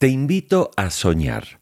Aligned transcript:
Te 0.00 0.08
invito 0.08 0.70
a 0.78 0.88
soñar. 0.88 1.60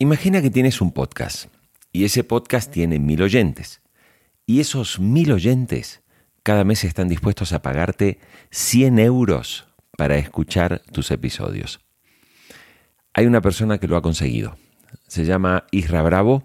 Imagina 0.00 0.42
que 0.42 0.50
tienes 0.50 0.80
un 0.80 0.90
podcast 0.90 1.46
y 1.92 2.04
ese 2.04 2.24
podcast 2.24 2.68
tiene 2.72 2.98
mil 2.98 3.22
oyentes. 3.22 3.80
Y 4.44 4.58
esos 4.58 4.98
mil 4.98 5.30
oyentes 5.30 6.02
cada 6.42 6.64
mes 6.64 6.82
están 6.82 7.06
dispuestos 7.06 7.52
a 7.52 7.62
pagarte 7.62 8.18
100 8.50 8.98
euros 8.98 9.68
para 9.96 10.16
escuchar 10.16 10.82
tus 10.90 11.12
episodios. 11.12 11.78
Hay 13.12 13.26
una 13.26 13.40
persona 13.40 13.78
que 13.78 13.86
lo 13.86 13.96
ha 13.96 14.02
conseguido. 14.02 14.56
Se 15.06 15.24
llama 15.24 15.62
Isra 15.70 16.02
Bravo, 16.02 16.42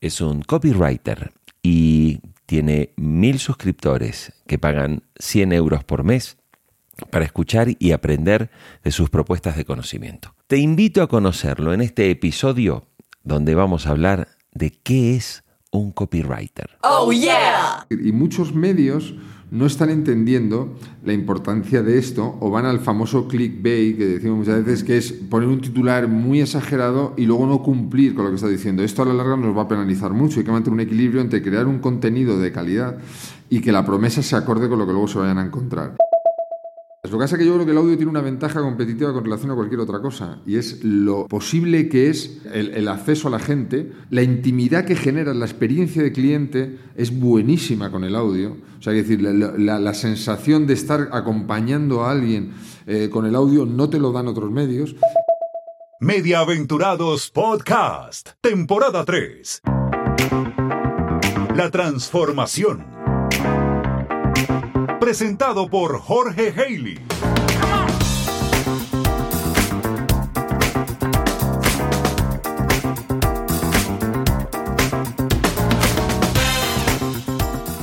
es 0.00 0.20
un 0.20 0.42
copywriter 0.42 1.30
y 1.62 2.18
tiene 2.46 2.94
mil 2.96 3.38
suscriptores 3.38 4.32
que 4.48 4.58
pagan 4.58 5.04
100 5.20 5.52
euros 5.52 5.84
por 5.84 6.02
mes 6.02 6.36
para 7.10 7.24
escuchar 7.24 7.68
y 7.78 7.92
aprender 7.92 8.50
de 8.84 8.90
sus 8.90 9.10
propuestas 9.10 9.56
de 9.56 9.64
conocimiento. 9.64 10.34
Te 10.46 10.58
invito 10.58 11.02
a 11.02 11.08
conocerlo 11.08 11.72
en 11.72 11.80
este 11.80 12.10
episodio 12.10 12.86
donde 13.24 13.54
vamos 13.54 13.86
a 13.86 13.90
hablar 13.90 14.28
de 14.52 14.70
qué 14.70 15.16
es 15.16 15.44
un 15.70 15.90
copywriter. 15.92 16.78
Oh 16.82 17.12
yeah. 17.12 17.86
Y 17.90 18.12
muchos 18.12 18.54
medios 18.54 19.14
no 19.50 19.66
están 19.66 19.90
entendiendo 19.90 20.74
la 21.04 21.12
importancia 21.12 21.82
de 21.82 21.98
esto 21.98 22.38
o 22.40 22.50
van 22.50 22.64
al 22.64 22.80
famoso 22.80 23.28
clickbait 23.28 23.98
que 23.98 24.06
decimos 24.06 24.38
muchas 24.38 24.64
veces, 24.64 24.82
que 24.82 24.96
es 24.96 25.12
poner 25.12 25.48
un 25.48 25.60
titular 25.60 26.08
muy 26.08 26.40
exagerado 26.40 27.12
y 27.18 27.26
luego 27.26 27.46
no 27.46 27.62
cumplir 27.62 28.14
con 28.14 28.24
lo 28.24 28.30
que 28.30 28.36
está 28.36 28.48
diciendo. 28.48 28.82
Esto 28.82 29.02
a 29.02 29.06
la 29.06 29.14
larga 29.14 29.36
nos 29.36 29.56
va 29.56 29.62
a 29.62 29.68
penalizar 29.68 30.12
mucho. 30.12 30.40
Hay 30.40 30.46
que 30.46 30.52
mantener 30.52 30.74
un 30.74 30.80
equilibrio 30.80 31.20
entre 31.20 31.42
crear 31.42 31.66
un 31.66 31.80
contenido 31.80 32.38
de 32.38 32.50
calidad 32.50 32.96
y 33.50 33.60
que 33.60 33.72
la 33.72 33.84
promesa 33.84 34.22
se 34.22 34.36
acorde 34.36 34.70
con 34.70 34.78
lo 34.78 34.86
que 34.86 34.92
luego 34.92 35.08
se 35.08 35.18
vayan 35.18 35.38
a 35.38 35.44
encontrar. 35.44 35.96
Lo 37.04 37.10
que 37.10 37.16
pasa 37.16 37.34
es 37.34 37.40
que 37.40 37.46
yo 37.46 37.54
creo 37.54 37.66
que 37.66 37.72
el 37.72 37.78
audio 37.78 37.96
tiene 37.96 38.10
una 38.10 38.20
ventaja 38.20 38.60
competitiva 38.60 39.12
con 39.12 39.24
relación 39.24 39.50
a 39.50 39.56
cualquier 39.56 39.80
otra 39.80 40.00
cosa, 40.00 40.38
y 40.46 40.54
es 40.56 40.84
lo 40.84 41.26
posible 41.26 41.88
que 41.88 42.08
es 42.10 42.40
el, 42.52 42.86
acceso 42.86 43.26
a 43.26 43.32
la 43.32 43.40
gente, 43.40 43.90
la 44.10 44.22
intimidad 44.22 44.84
que 44.84 44.94
genera, 44.94 45.34
la 45.34 45.44
experiencia 45.44 46.00
de 46.00 46.12
cliente 46.12 46.78
es 46.94 47.18
buenísima 47.18 47.90
con 47.90 48.04
el 48.04 48.14
audio. 48.14 48.56
O 48.78 48.82
sea, 48.82 48.92
es 48.92 49.08
decir, 49.08 49.20
la, 49.20 49.94
sensación 49.94 50.68
de 50.68 50.74
estar 50.74 51.08
acompañando 51.10 52.04
a 52.04 52.12
alguien 52.12 52.52
eh, 52.86 53.08
con 53.10 53.26
el 53.26 53.34
audio 53.34 53.66
no 53.66 53.90
te 53.90 53.98
lo 53.98 54.12
dan 54.12 54.28
otros 54.28 54.52
medios. 54.52 54.94
Mediaventurados 55.98 57.32
Podcast, 57.32 58.30
temporada 58.40 59.04
3. 59.04 59.62
La 61.56 61.68
transformación 61.72 63.01
presentado 65.02 65.68
por 65.68 65.98
Jorge 65.98 66.54
Haley. 66.56 66.96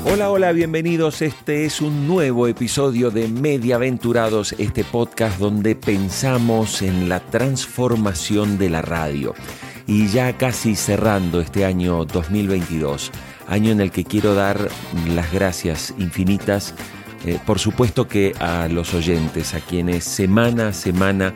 Hola, 0.06 0.30
hola, 0.30 0.54
bienvenidos. 0.54 1.22
Este 1.22 1.66
es 1.66 1.82
un 1.82 2.08
nuevo 2.08 2.48
episodio 2.48 3.12
de 3.12 3.28
Mediaventurados, 3.28 4.56
este 4.58 4.86
podcast 4.86 5.40
donde 5.40 5.76
pensamos 5.76 6.82
en 6.82 7.10
la 7.10 7.20
transformación 7.20 8.58
de 8.58 8.70
la 8.70 8.82
radio. 8.82 9.36
Y 9.88 10.08
ya 10.08 10.38
casi 10.38 10.74
cerrando 10.74 11.42
este 11.42 11.66
año 11.66 12.06
2022, 12.06 13.12
año 13.48 13.72
en 13.72 13.82
el 13.82 13.92
que 13.92 14.06
quiero 14.06 14.36
dar 14.36 14.70
las 15.14 15.34
gracias 15.34 15.94
infinitas 15.98 16.74
eh, 17.26 17.40
por 17.46 17.60
supuesto 17.60 18.08
que 18.08 18.34
a 18.40 18.68
los 18.68 18.94
oyentes, 18.94 19.54
a 19.54 19.60
quienes 19.60 20.04
semana 20.04 20.70
a 20.70 20.74
semana 20.74 21.34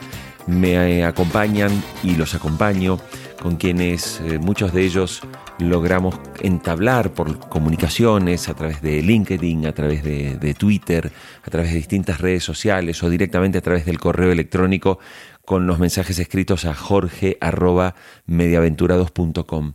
me 0.47 0.99
eh, 0.99 1.05
acompañan 1.05 1.71
y 2.03 2.15
los 2.15 2.33
acompaño, 2.35 2.99
con 3.41 3.55
quienes 3.57 4.21
eh, 4.21 4.37
muchos 4.39 4.71
de 4.73 4.83
ellos 4.83 5.21
logramos 5.59 6.15
entablar 6.41 7.13
por 7.13 7.37
comunicaciones 7.49 8.47
a 8.49 8.53
través 8.53 8.81
de 8.81 9.01
LinkedIn, 9.01 9.65
a 9.65 9.73
través 9.73 10.03
de, 10.03 10.55
Twitter, 10.57 11.11
a 11.43 11.49
través 11.49 11.71
de 11.71 11.77
distintas 11.77 12.21
redes 12.21 12.43
sociales 12.43 13.01
o 13.03 13.09
directamente 13.09 13.57
a 13.57 13.61
través 13.61 13.85
del 13.85 13.99
correo 13.99 14.31
electrónico 14.31 14.99
con 15.45 15.67
los 15.67 15.79
mensajes 15.79 16.19
escritos 16.19 16.63
a 16.65 16.73
jorge.mediaventurados.com. 16.73 19.73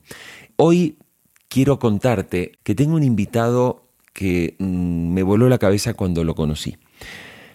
Hoy 0.56 0.98
quiero 1.48 1.78
contarte 1.78 2.58
que 2.62 2.74
tengo 2.74 2.96
un 2.96 3.04
invitado 3.04 3.87
que 4.18 4.56
mm, 4.58 5.12
me 5.12 5.22
voló 5.22 5.48
la 5.48 5.58
cabeza 5.58 5.94
cuando 5.94 6.24
lo 6.24 6.34
conocí. 6.34 6.76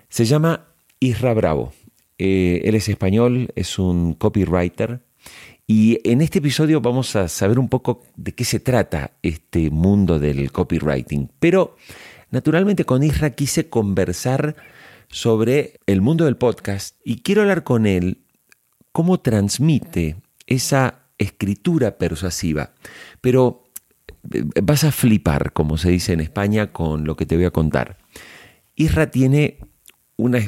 Se 0.07 0.24
llama 0.24 0.69
Isra 1.01 1.34
Bravo. 1.34 1.74
Eh, 2.18 2.62
él 2.63 2.75
es 2.75 2.88
español, 2.88 3.51
es 3.56 3.78
un 3.78 4.13
copywriter. 4.13 5.02
Y 5.68 6.00
en 6.09 6.22
este 6.22 6.40
episodio 6.40 6.79
vamos 6.79 7.18
a 7.18 7.28
saber 7.28 7.59
un 7.59 7.68
poco 7.68 8.03
de 8.16 8.34
qué 8.34 8.46
se 8.46 8.62
trata 8.62 9.12
este 9.23 9.72
mundo 9.72 10.19
del 10.19 10.53
copywriting. 10.53 11.29
Pero 11.38 11.75
naturalmente 12.31 12.85
con 12.85 13.03
Isra 13.03 13.31
quise 13.31 13.68
conversar 13.68 14.56
sobre 15.09 15.81
el 15.85 16.00
mundo 16.00 16.23
del 16.23 16.38
podcast 16.38 16.96
y 17.03 17.23
quiero 17.23 17.41
hablar 17.41 17.66
con 17.66 17.85
él 17.85 18.23
cómo 18.94 19.19
transmite 19.19 20.16
esa 20.47 21.09
escritura 21.18 21.97
persuasiva. 21.97 22.72
Pero 23.19 23.62
vas 24.61 24.84
a 24.84 24.91
flipar, 24.91 25.53
como 25.53 25.78
se 25.78 25.89
dice 25.89 26.13
en 26.13 26.22
España, 26.22 26.72
con 26.72 27.06
lo 27.06 27.16
que 27.16 27.25
te 27.25 27.35
voy 27.35 27.45
a 27.45 27.51
contar. 27.51 27.97
Isra 28.75 29.11
tiene 29.11 29.59
una, 30.17 30.39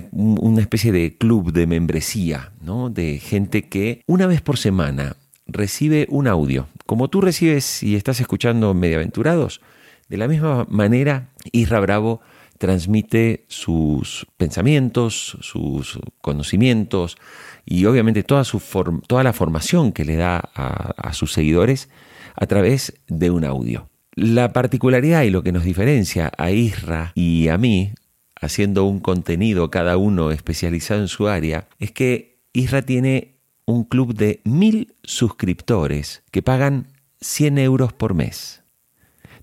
especie 0.59 0.91
de 0.91 1.17
club 1.17 1.51
de 1.51 1.67
membresía, 1.67 2.53
¿no? 2.61 2.89
De 2.89 3.19
gente 3.19 3.67
que 3.67 4.01
una 4.07 4.27
vez 4.27 4.41
por 4.41 4.57
semana 4.57 5.17
recibe 5.47 6.07
un 6.09 6.27
audio. 6.27 6.67
Como 6.85 7.09
tú 7.09 7.21
recibes 7.21 7.83
y 7.83 7.95
estás 7.95 8.19
escuchando 8.19 8.73
Mediaventurados, 8.73 9.61
de 10.07 10.17
la 10.17 10.27
misma 10.27 10.65
manera, 10.69 11.29
Isra 11.51 11.79
Bravo 11.79 12.21
transmite 12.57 13.45
sus 13.47 14.27
pensamientos, 14.37 15.37
sus 15.41 15.99
conocimientos 16.21 17.17
y 17.65 17.85
obviamente 17.85 18.23
toda, 18.23 18.43
su 18.43 18.61
toda 19.07 19.23
la 19.23 19.33
formación 19.33 19.91
que 19.91 20.05
le 20.05 20.15
da 20.15 20.37
a 20.37 21.13
sus 21.13 21.33
seguidores 21.33 21.89
a 22.35 22.45
través 22.45 22.93
de 23.07 23.29
un 23.29 23.45
audio. 23.45 23.89
La 24.15 24.53
particularidad 24.53 25.23
y 25.23 25.29
lo 25.29 25.43
que 25.43 25.51
nos 25.51 25.65
diferencia 25.65 26.31
a 26.37 26.51
Isra 26.51 27.11
y 27.15 27.49
a 27.49 27.57
mí, 27.57 27.93
haciendo 28.39 28.85
un 28.85 28.99
contenido 28.99 29.69
cada 29.69 29.97
uno 29.97 30.31
especializado 30.31 31.01
en 31.01 31.09
su 31.09 31.27
área, 31.27 31.67
es 31.79 31.91
que 31.91 32.39
Isra 32.53 32.81
tiene 32.81 33.35
un 33.65 33.83
club 33.83 34.13
de 34.13 34.41
mil 34.45 34.95
suscriptores 35.03 36.23
que 36.31 36.41
pagan 36.41 36.87
100 37.19 37.57
euros 37.57 37.93
por 37.93 38.13
mes. 38.13 38.63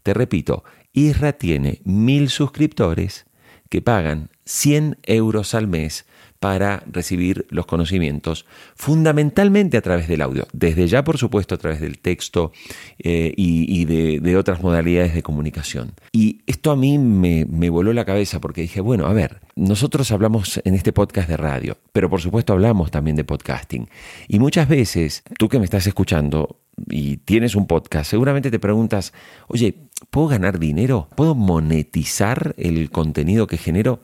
Te 0.02 0.14
repito, 0.14 0.64
Isra 0.92 1.32
tiene 1.32 1.80
mil 1.84 2.28
suscriptores 2.28 3.26
que 3.68 3.80
pagan 3.80 4.28
100 4.44 4.98
euros 5.04 5.54
al 5.54 5.66
mes 5.66 6.04
para 6.42 6.82
recibir 6.90 7.46
los 7.50 7.66
conocimientos, 7.66 8.46
fundamentalmente 8.74 9.76
a 9.76 9.80
través 9.80 10.08
del 10.08 10.22
audio, 10.22 10.48
desde 10.52 10.88
ya 10.88 11.04
por 11.04 11.16
supuesto 11.16 11.54
a 11.54 11.58
través 11.58 11.80
del 11.80 12.00
texto 12.00 12.50
eh, 12.98 13.32
y, 13.36 13.84
de, 13.84 14.36
otras 14.36 14.60
modalidades 14.60 15.14
de 15.14 15.22
comunicación. 15.22 15.92
Y 16.10 16.40
esto 16.48 16.72
a 16.72 16.76
mí 16.76 16.98
me, 16.98 17.46
me 17.48 17.70
voló 17.70 17.92
la 17.92 18.04
cabeza 18.04 18.40
porque 18.40 18.62
dije, 18.62 18.80
bueno, 18.80 19.06
a 19.06 19.12
ver, 19.12 19.40
nosotros 19.54 20.10
hablamos 20.10 20.60
en 20.64 20.74
este 20.74 20.92
podcast 20.92 21.28
de 21.28 21.36
radio, 21.36 21.78
pero 21.92 22.10
por 22.10 22.20
supuesto 22.20 22.52
hablamos 22.52 22.90
también 22.90 23.14
de 23.14 23.22
podcasting. 23.22 23.88
Y 24.26 24.40
muchas 24.40 24.68
veces, 24.68 25.22
tú 25.38 25.48
que 25.48 25.60
me 25.60 25.64
estás 25.64 25.86
escuchando, 25.86 26.58
y 26.88 27.18
tienes 27.18 27.54
un 27.54 27.66
podcast, 27.66 28.10
seguramente 28.10 28.50
te 28.50 28.58
preguntas, 28.58 29.12
oye, 29.46 29.76
¿puedo 30.10 30.28
ganar 30.28 30.58
dinero? 30.58 31.08
¿Puedo 31.16 31.34
monetizar 31.34 32.54
el 32.58 32.90
contenido 32.90 33.46
que 33.46 33.58
genero? 33.58 34.00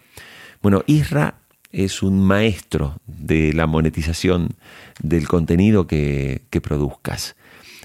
Bueno, 0.62 0.82
Isra 0.86 1.40
es 1.72 2.02
un 2.02 2.20
maestro 2.20 3.00
de 3.06 3.52
la 3.52 3.66
monetización 3.66 4.56
del 5.00 5.28
contenido 5.28 5.86
que, 5.86 6.42
produzcas. 6.62 7.36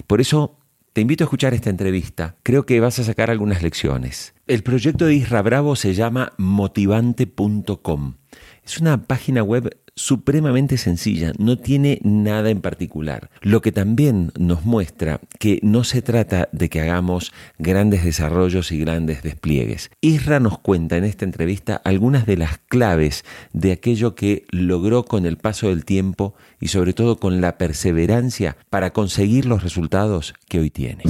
Por 0.06 0.20
eso 0.20 0.58
te 0.92 1.00
invito 1.00 1.24
a 1.24 1.26
escuchar 1.26 1.54
esta 1.54 1.70
entrevista. 1.70 2.36
Creo 2.42 2.66
que 2.66 2.80
vas 2.80 2.98
a 2.98 3.04
sacar 3.04 3.30
algunas 3.30 3.62
lecciones. 3.62 4.34
El 4.46 4.62
proyecto 4.62 5.06
de 5.06 5.14
Isra 5.14 5.42
Bravo 5.42 5.76
se 5.76 5.94
llama 5.94 6.32
motivante.com. 6.38 8.14
Es 8.64 8.78
una 8.78 9.02
página 9.02 9.42
web 9.42 9.76
supremamente 9.96 10.76
sencilla, 10.76 11.32
no 11.38 11.56
tiene 11.56 12.00
nada 12.02 12.50
en 12.50 12.60
particular. 12.60 13.30
Lo 13.42 13.60
que 13.60 13.72
también 13.72 14.32
nos 14.38 14.64
muestra 14.64 15.20
que 15.38 15.60
no 15.62 15.84
se 15.84 16.02
trata 16.02 16.48
de 16.52 16.68
que 16.68 16.80
hagamos 16.80 17.32
grandes 17.58 18.04
desarrollos 18.04 18.72
y 18.72 18.78
grandes 18.78 19.22
despliegues. 19.22 19.90
Isra 20.00 20.40
nos 20.40 20.58
cuenta 20.58 20.96
en 20.96 21.04
esta 21.04 21.24
entrevista 21.24 21.80
algunas 21.84 22.26
de 22.26 22.36
las 22.36 22.58
claves 22.68 23.24
de 23.52 23.72
aquello 23.72 24.14
que 24.14 24.44
logró 24.50 25.04
con 25.04 25.26
el 25.26 25.36
paso 25.36 25.68
del 25.68 25.84
tiempo 25.84 26.34
y 26.60 26.68
sobre 26.68 26.92
todo 26.92 27.18
con 27.18 27.40
la 27.40 27.58
perseverancia 27.58 28.56
para 28.70 28.92
conseguir 28.92 29.46
los 29.46 29.62
resultados 29.62 30.34
que 30.48 30.58
hoy 30.58 30.70
tiene. 30.70 31.04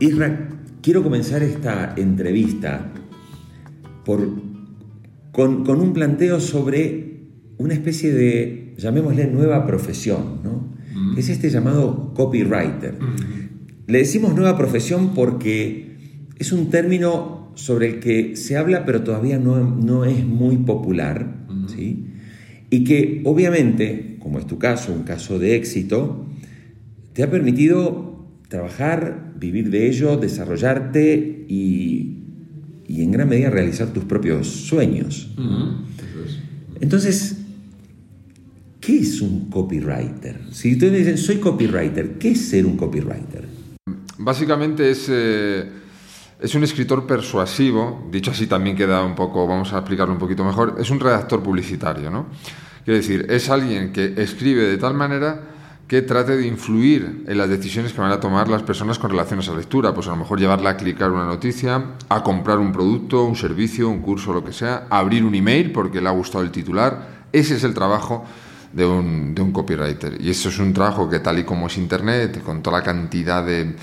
Isra 0.00 0.48
quiero 0.82 1.02
comenzar 1.02 1.42
esta 1.42 1.94
entrevista 1.96 2.90
por, 4.04 4.26
con, 5.30 5.64
con, 5.64 5.80
un 5.80 5.92
planteo 5.92 6.40
sobre 6.40 7.20
una 7.58 7.74
especie 7.74 8.12
de, 8.12 8.74
llamémosle, 8.78 9.26
nueva 9.26 9.66
profesión, 9.66 10.40
¿no? 10.42 10.70
Mm. 10.94 11.18
Es 11.18 11.28
este 11.28 11.50
llamado 11.50 12.14
copywriter. 12.14 12.94
Mm. 12.94 13.86
Le 13.86 13.98
decimos 13.98 14.34
nueva 14.34 14.56
profesión 14.56 15.12
porque 15.14 15.96
es 16.38 16.52
un 16.52 16.70
término 16.70 17.52
sobre 17.54 17.88
el 17.88 18.00
que 18.00 18.36
se 18.36 18.56
habla 18.56 18.86
pero 18.86 19.02
todavía 19.02 19.38
no, 19.38 19.58
no 19.58 20.06
es 20.06 20.24
muy 20.24 20.56
popular, 20.56 21.44
mm. 21.48 21.68
¿sí? 21.68 22.06
Y 22.70 22.84
que 22.84 23.20
obviamente, 23.24 24.16
como 24.20 24.38
es 24.38 24.46
tu 24.46 24.58
caso, 24.58 24.92
un 24.92 25.02
caso 25.02 25.38
de 25.38 25.56
éxito, 25.56 26.24
te 27.12 27.22
ha 27.22 27.30
permitido 27.30 28.09
trabajar, 28.50 29.32
vivir 29.36 29.70
de 29.70 29.88
ello, 29.88 30.16
desarrollarte 30.16 31.46
y, 31.48 32.16
en 32.88 33.12
gran 33.12 33.28
medida 33.28 33.48
realizar 33.48 33.92
tus 33.92 34.04
propios 34.04 34.48
sueños. 34.48 35.30
Entonces, 36.80 37.38
¿qué 38.80 38.98
es 38.98 39.20
un 39.20 39.48
copywriter? 39.48 40.40
Si 40.50 40.72
ustedes 40.72 40.98
dicen, 40.98 41.16
soy 41.16 41.36
copywriter, 41.36 42.18
¿qué 42.18 42.32
es 42.32 42.48
ser 42.48 42.66
un 42.66 42.76
copywriter? 42.76 43.46
Básicamente 44.18 44.90
es, 44.90 45.06
eh, 45.08 45.64
es 46.40 46.54
un 46.56 46.64
escritor 46.64 47.06
persuasivo, 47.06 48.08
dicho 48.10 48.32
así 48.32 48.48
también 48.48 48.76
queda 48.76 49.04
un 49.04 49.14
poco, 49.14 49.46
vamos 49.46 49.72
a 49.72 49.78
explicarlo 49.78 50.12
un 50.12 50.18
poquito 50.18 50.44
mejor, 50.44 50.76
es 50.80 50.90
un 50.90 50.98
redactor 50.98 51.40
publicitario, 51.40 52.10
¿no? 52.10 52.26
Quiero 52.84 52.98
decir, 52.98 53.26
es 53.30 53.48
alguien 53.48 53.92
que 53.92 54.14
escribe 54.16 54.62
de 54.62 54.76
tal 54.76 54.94
manera 54.94 55.50
que 55.90 56.02
trate 56.02 56.36
de 56.36 56.46
influir 56.46 57.24
en 57.26 57.36
las 57.36 57.48
decisiones 57.48 57.92
que 57.92 58.00
van 58.00 58.12
a 58.12 58.20
tomar 58.20 58.48
las 58.48 58.62
personas 58.62 58.96
con 58.96 59.10
relación 59.10 59.40
a 59.40 59.42
esa 59.42 59.56
lectura. 59.56 59.92
Pues 59.92 60.06
a 60.06 60.10
lo 60.10 60.18
mejor 60.18 60.38
llevarla 60.38 60.70
a 60.70 60.76
clicar 60.76 61.10
una 61.10 61.26
noticia, 61.26 61.84
a 62.08 62.22
comprar 62.22 62.58
un 62.60 62.70
producto, 62.70 63.24
un 63.24 63.34
servicio, 63.34 63.88
un 63.88 63.98
curso, 63.98 64.32
lo 64.32 64.44
que 64.44 64.52
sea, 64.52 64.86
a 64.88 65.00
abrir 65.00 65.24
un 65.24 65.34
email 65.34 65.72
porque 65.72 66.00
le 66.00 66.08
ha 66.08 66.12
gustado 66.12 66.44
el 66.44 66.52
titular. 66.52 67.24
Ese 67.32 67.56
es 67.56 67.64
el 67.64 67.74
trabajo 67.74 68.24
de 68.72 68.86
un, 68.86 69.34
de 69.34 69.42
un 69.42 69.50
copywriter. 69.50 70.16
Y 70.20 70.30
eso 70.30 70.50
es 70.50 70.60
un 70.60 70.72
trabajo 70.72 71.10
que 71.10 71.18
tal 71.18 71.40
y 71.40 71.42
como 71.42 71.66
es 71.66 71.76
Internet, 71.76 72.40
con 72.44 72.62
toda 72.62 72.78
la 72.78 72.84
cantidad 72.84 73.44
de, 73.44 73.74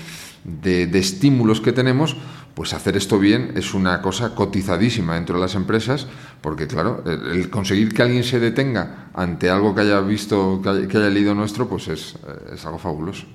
de, 0.44 0.86
de 0.86 0.98
estímulos 0.98 1.60
que 1.60 1.72
tenemos, 1.72 2.16
pues 2.58 2.74
hacer 2.74 2.96
esto 2.96 3.20
bien 3.20 3.52
es 3.54 3.72
una 3.72 4.02
cosa 4.02 4.34
cotizadísima 4.34 5.14
dentro 5.14 5.36
de 5.36 5.42
las 5.42 5.54
empresas, 5.54 6.08
porque 6.40 6.66
claro, 6.66 7.04
el, 7.06 7.50
conseguir 7.50 7.94
que 7.94 8.02
alguien 8.02 8.24
se 8.24 8.40
detenga 8.40 9.10
ante 9.14 9.48
algo 9.48 9.76
que 9.76 9.82
haya 9.82 10.00
visto, 10.00 10.60
que 10.60 10.98
haya, 10.98 11.08
leído 11.08 11.36
nuestro, 11.36 11.68
pues 11.68 11.86
es, 11.86 12.16
algo 12.64 12.80
fabuloso. 12.80 13.26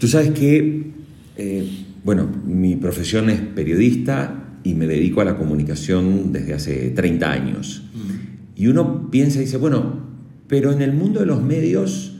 Tú 0.00 0.08
sabes 0.08 0.30
que, 0.30 0.92
eh, 1.36 1.84
bueno, 2.02 2.26
mi 2.46 2.76
profesión 2.76 3.28
es 3.28 3.38
periodista 3.38 4.56
y 4.64 4.72
me 4.72 4.86
dedico 4.86 5.20
a 5.20 5.26
la 5.26 5.36
comunicación 5.36 6.32
desde 6.32 6.54
hace 6.54 6.88
30 6.88 7.30
años. 7.30 7.82
Mm. 7.92 8.62
Y 8.62 8.68
uno 8.68 9.10
piensa 9.10 9.40
y 9.40 9.42
dice, 9.42 9.58
bueno, 9.58 10.06
pero 10.46 10.72
en 10.72 10.80
el 10.80 10.94
mundo 10.94 11.20
de 11.20 11.26
los 11.26 11.42
medios 11.42 12.14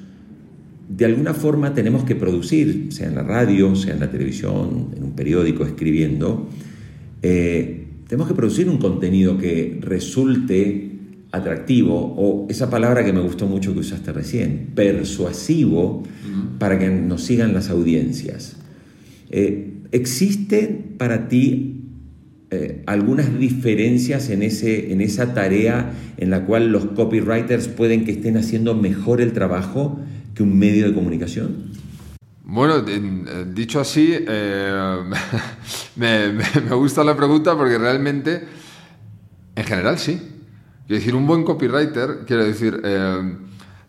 de 0.89 1.05
alguna 1.05 1.35
forma 1.35 1.75
tenemos 1.75 2.05
que 2.05 2.17
producir, 2.17 2.89
sea 2.91 3.09
en 3.09 3.15
la 3.15 3.23
radio, 3.23 3.77
sea 3.77 3.95
en 3.95 4.01
la 4.01 4.11
televisión, 4.11 4.89
en 4.97 5.05
un 5.05 5.13
periódico, 5.13 5.65
escribiendo, 5.65 6.49
eh, 7.23 7.85
tenemos 8.09 8.29
que 8.29 8.35
producir 8.35 8.69
un 8.69 8.79
contenido 8.79 9.37
que 9.37 9.79
resulte 9.83 10.93
atractivo, 11.31 12.15
o 12.17 12.47
esa 12.49 12.71
palabra 12.71 13.05
que 13.05 13.13
me 13.13 13.21
gustó 13.21 13.47
mucho 13.47 13.75
que 13.75 13.81
usaste 13.81 14.13
recién, 14.13 14.69
persuasivo, 14.75 16.05
para 16.59 16.79
que 16.79 16.89
nos 16.89 17.23
sigan 17.23 17.53
las 17.53 17.69
audiencias. 17.69 18.57
Eh, 19.31 19.75
¿Existen 19.93 20.95
para 20.97 21.29
ti 21.29 21.79
eh, 22.51 22.83
algunas 22.87 23.39
diferencias 23.39 24.31
en, 24.31 24.43
ese, 24.43 24.91
en 24.91 25.03
esa 25.03 25.35
tarea 25.35 25.93
en 26.17 26.31
la 26.31 26.47
cual 26.47 26.73
los 26.73 26.87
copywriters 26.87 27.69
pueden 27.69 28.07
que 28.07 28.13
estén 28.13 28.39
haciendo 28.39 28.75
mejor 28.75 29.21
el 29.21 29.35
trabajo 29.35 30.01
un 30.43 30.59
medio 30.59 30.87
de 30.87 30.95
comunicación? 30.95 31.73
Bueno, 32.51 32.83
eh, 32.89 33.45
dicho 33.53 33.79
así, 33.79 34.17
eh, 34.27 35.03
me, 35.97 36.33
gusta 36.75 37.05
la 37.05 37.15
pregunta 37.15 37.55
porque 37.55 37.77
realmente, 37.77 38.43
en 39.55 39.65
general 39.65 39.99
sí. 39.99 40.19
Quiero 40.87 40.99
decir, 40.99 41.15
un 41.15 41.27
buen 41.27 41.45
copywriter, 41.45 42.25
quiero 42.27 42.47
decir, 42.47 42.81
eh, 42.83 43.37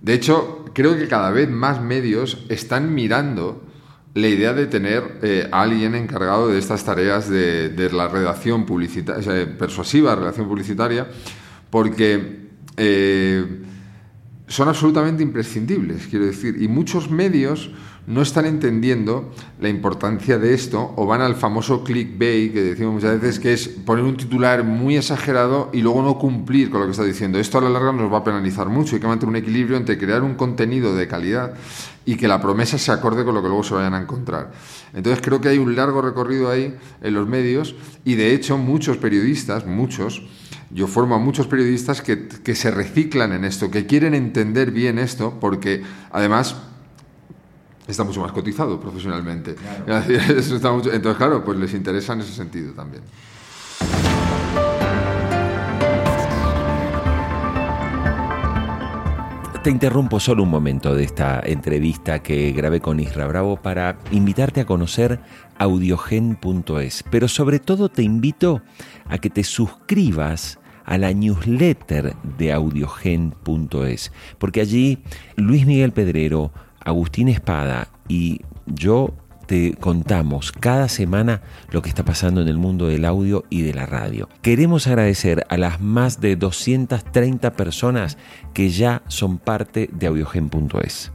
de 0.02 0.14
hecho, 0.14 0.66
creo 0.74 0.98
que 0.98 1.08
cada 1.08 1.32
vez 1.32 1.50
más 1.50 1.82
medios 1.82 2.46
están 2.50 2.94
mirando 2.94 3.66
la 4.14 4.28
idea 4.28 4.52
de 4.52 4.68
tener 4.68 5.48
a 5.54 5.62
alguien 5.62 5.96
encargado 5.96 6.50
de 6.50 6.60
estas 6.60 6.84
tareas 6.84 7.30
de, 7.30 7.90
la 7.94 8.10
redacción 8.10 8.66
publicitaria, 8.66 9.58
persuasiva, 9.58 10.16
redacción 10.16 10.50
publicitaria, 10.50 11.08
porque 11.70 12.50
son 14.50 14.68
absolutamente 14.68 15.24
imprescindibles, 15.24 16.08
quiero 16.08 16.26
decir, 16.26 16.62
y 16.62 16.68
muchos 16.68 17.10
medios 17.10 17.72
no 18.08 18.24
están 18.24 18.48
entendiendo 18.48 19.32
la 19.62 19.70
importancia 19.70 20.40
de 20.40 20.56
esto 20.56 20.94
o 20.96 21.06
van 21.06 21.22
al 21.22 21.36
famoso 21.36 21.84
clickbait 21.84 22.52
que 22.52 22.64
decimos 22.64 22.96
muchas 22.96 23.22
veces 23.22 23.40
que 23.40 23.54
es 23.54 23.68
poner 23.68 24.04
un 24.04 24.18
titular 24.18 24.64
muy 24.64 24.98
exagerado 24.98 25.70
y 25.72 25.84
luego 25.84 26.02
no 26.02 26.18
cumplir 26.18 26.72
con 26.72 26.80
lo 26.80 26.88
que 26.88 26.94
está 26.94 27.04
diciendo. 27.04 27.38
Esto 27.38 27.60
a 27.60 27.62
la 27.62 27.70
larga 27.70 27.92
nos 27.92 28.12
va 28.12 28.18
a 28.18 28.24
penalizar 28.24 28.68
mucho, 28.68 28.96
hay 28.96 29.02
que 29.02 29.08
mantener 29.08 29.30
un 29.30 29.36
equilibrio 29.36 29.78
entre 29.78 30.00
crear 30.00 30.24
un 30.24 30.34
contenido 30.34 30.96
de 30.96 31.08
calidad 31.08 31.54
y 32.04 32.16
que 32.16 32.28
la 32.28 32.42
promesa 32.42 32.80
se 32.80 32.92
acorde 32.92 33.24
con 33.24 33.36
lo 33.36 33.44
que 33.44 33.48
luego 33.48 33.64
se 33.64 33.76
vayan 33.76 33.94
a 33.94 34.02
encontrar. 34.02 34.52
Entonces 34.96 35.22
creo 35.24 35.40
que 35.40 35.50
hay 35.50 35.60
un 35.60 35.76
largo 35.76 36.02
recorrido 36.02 36.50
ahí 36.50 36.76
en 37.04 37.14
los 37.14 37.28
medios 37.28 37.76
y 38.04 38.16
de 38.16 38.34
hecho 38.34 38.58
muchos 38.58 38.98
periodistas, 38.98 39.68
muchos, 39.68 40.24
yo 40.72 40.88
formo 40.88 41.16
a 41.16 41.20
muchos 41.20 41.48
periodistas 41.48 42.02
que, 42.02 42.28
que, 42.28 42.56
se 42.56 42.72
reciclan 42.72 43.34
en 43.34 43.44
esto, 43.44 43.72
que 43.72 43.86
quieren 43.86 44.14
entender 44.14 44.72
bien 44.72 45.00
esto, 45.00 45.38
porque 45.40 45.84
además 46.12 46.56
está 47.88 48.04
mucho 48.04 48.22
más 48.22 48.32
cotizado 48.32 48.80
profesionalmente. 48.80 49.56
Entonces, 49.88 51.18
claro, 51.18 51.44
pues 51.44 51.58
les 51.58 51.74
interesa 51.74 52.14
en 52.14 52.22
ese 52.22 52.34
sentido 52.34 52.74
también. 52.74 53.04
Te 59.64 59.70
interrumpo 59.70 60.22
solo 60.22 60.44
un 60.44 60.50
momento 60.50 60.96
de 60.96 61.04
esta 61.04 61.42
entrevista 61.44 62.20
que 62.20 62.54
grabé 62.54 62.80
con 62.80 63.00
Isra 63.02 63.28
Bravo 63.28 63.58
para 63.58 64.00
invitarte 64.10 64.62
a 64.62 64.66
conocer 64.66 65.20
audiogen.es, 65.58 67.04
pero 67.12 67.28
sobre 67.28 67.60
todo 67.60 67.90
te 67.90 68.02
invito 68.02 68.62
a 69.10 69.18
que 69.18 69.30
te 69.30 69.44
suscribas 69.44 70.59
a 70.90 70.98
la 70.98 71.14
newsletter 71.14 72.16
de 72.40 72.52
audiogen.es, 72.52 74.12
porque 74.40 74.62
allí 74.62 74.98
Luis 75.36 75.68
Miguel 75.68 75.92
Pedrero, 75.92 76.52
Agustín 76.84 77.30
Espada 77.30 77.90
y 78.08 78.42
yo 78.66 79.14
te 79.46 79.76
contamos 79.76 80.52
cada 80.52 80.90
semana 80.90 81.44
lo 81.70 81.84
que 81.84 81.90
está 81.90 82.04
pasando 82.04 82.42
en 82.42 82.48
el 82.48 82.58
mundo 82.58 82.88
del 82.88 83.06
audio 83.06 83.46
y 83.52 83.62
de 83.62 83.76
la 83.76 83.86
radio. 83.86 84.30
Queremos 84.42 84.88
agradecer 84.88 85.46
a 85.50 85.58
las 85.58 85.80
más 85.80 86.22
de 86.22 86.36
230 86.36 87.54
personas 87.54 88.18
que 88.56 88.70
ya 88.70 89.04
son 89.08 89.38
parte 89.38 89.92
de 89.94 90.08
audiogen.es. 90.08 91.12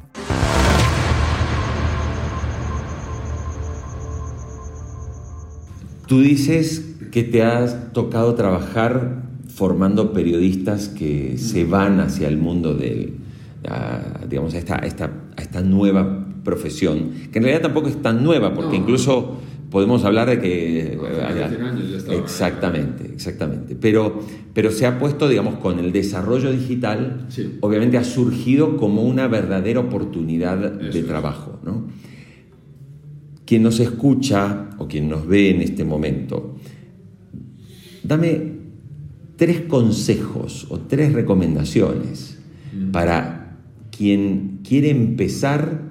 Tú 6.07 6.21
dices 6.21 6.97
que 7.11 7.25
te 7.25 7.43
has 7.43 7.93
tocado 7.93 8.37
trabajar 8.37 9.34
formando 9.55 10.13
periodistas 10.13 10.89
que 10.89 11.39
se 11.39 11.65
van 11.65 12.01
hacia 12.01 12.27
el 12.27 12.37
mundo 12.37 12.75
de, 12.75 13.13
digamos, 14.29 14.53
esta, 14.55 14.77
esta, 14.79 15.11
a 15.37 15.43
esta 15.43 15.61
nueva 15.63 16.27
profesión, 16.43 17.11
que 17.31 17.39
en 17.39 17.45
realidad 17.45 17.63
tampoco 17.63 17.89
es 17.89 18.03
tan 18.03 18.25
nueva, 18.25 18.53
porque 18.53 18.77
incluso 18.77 19.39
podemos 19.71 20.05
hablar 20.05 20.29
de 20.29 20.41
que... 20.41 20.99
exactamente, 22.17 23.07
exactamente. 23.13 23.77
Pero, 23.77 24.21
pero 24.53 24.73
se 24.73 24.87
ha 24.87 24.99
puesto, 24.99 25.29
digamos, 25.29 25.57
con 25.57 25.79
el 25.79 25.93
desarrollo 25.93 26.51
digital, 26.51 27.29
obviamente 27.61 27.97
ha 27.97 28.05
surgido 28.05 28.77
como 28.77 29.03
una 29.05 29.29
verdadera 29.29 29.81
oportunidad 29.81 30.59
de 30.59 31.03
trabajo. 31.05 31.61
¿no? 31.65 31.87
Quien 33.45 33.63
nos 33.63 33.79
escucha 33.79 34.71
o 34.79 34.89
quien 34.89 35.09
nos 35.09 35.29
ve 35.29 35.51
en 35.51 35.61
este 35.63 35.85
momento, 35.85 36.57
dame 38.03 38.54
tres 39.37 39.63
consejos 39.63 40.67
o 40.71 40.81
tres 40.81 41.13
recomendaciones 41.13 42.39
para 42.93 43.59
quien 43.97 44.61
quiere 44.67 44.91
empezar 44.91 45.91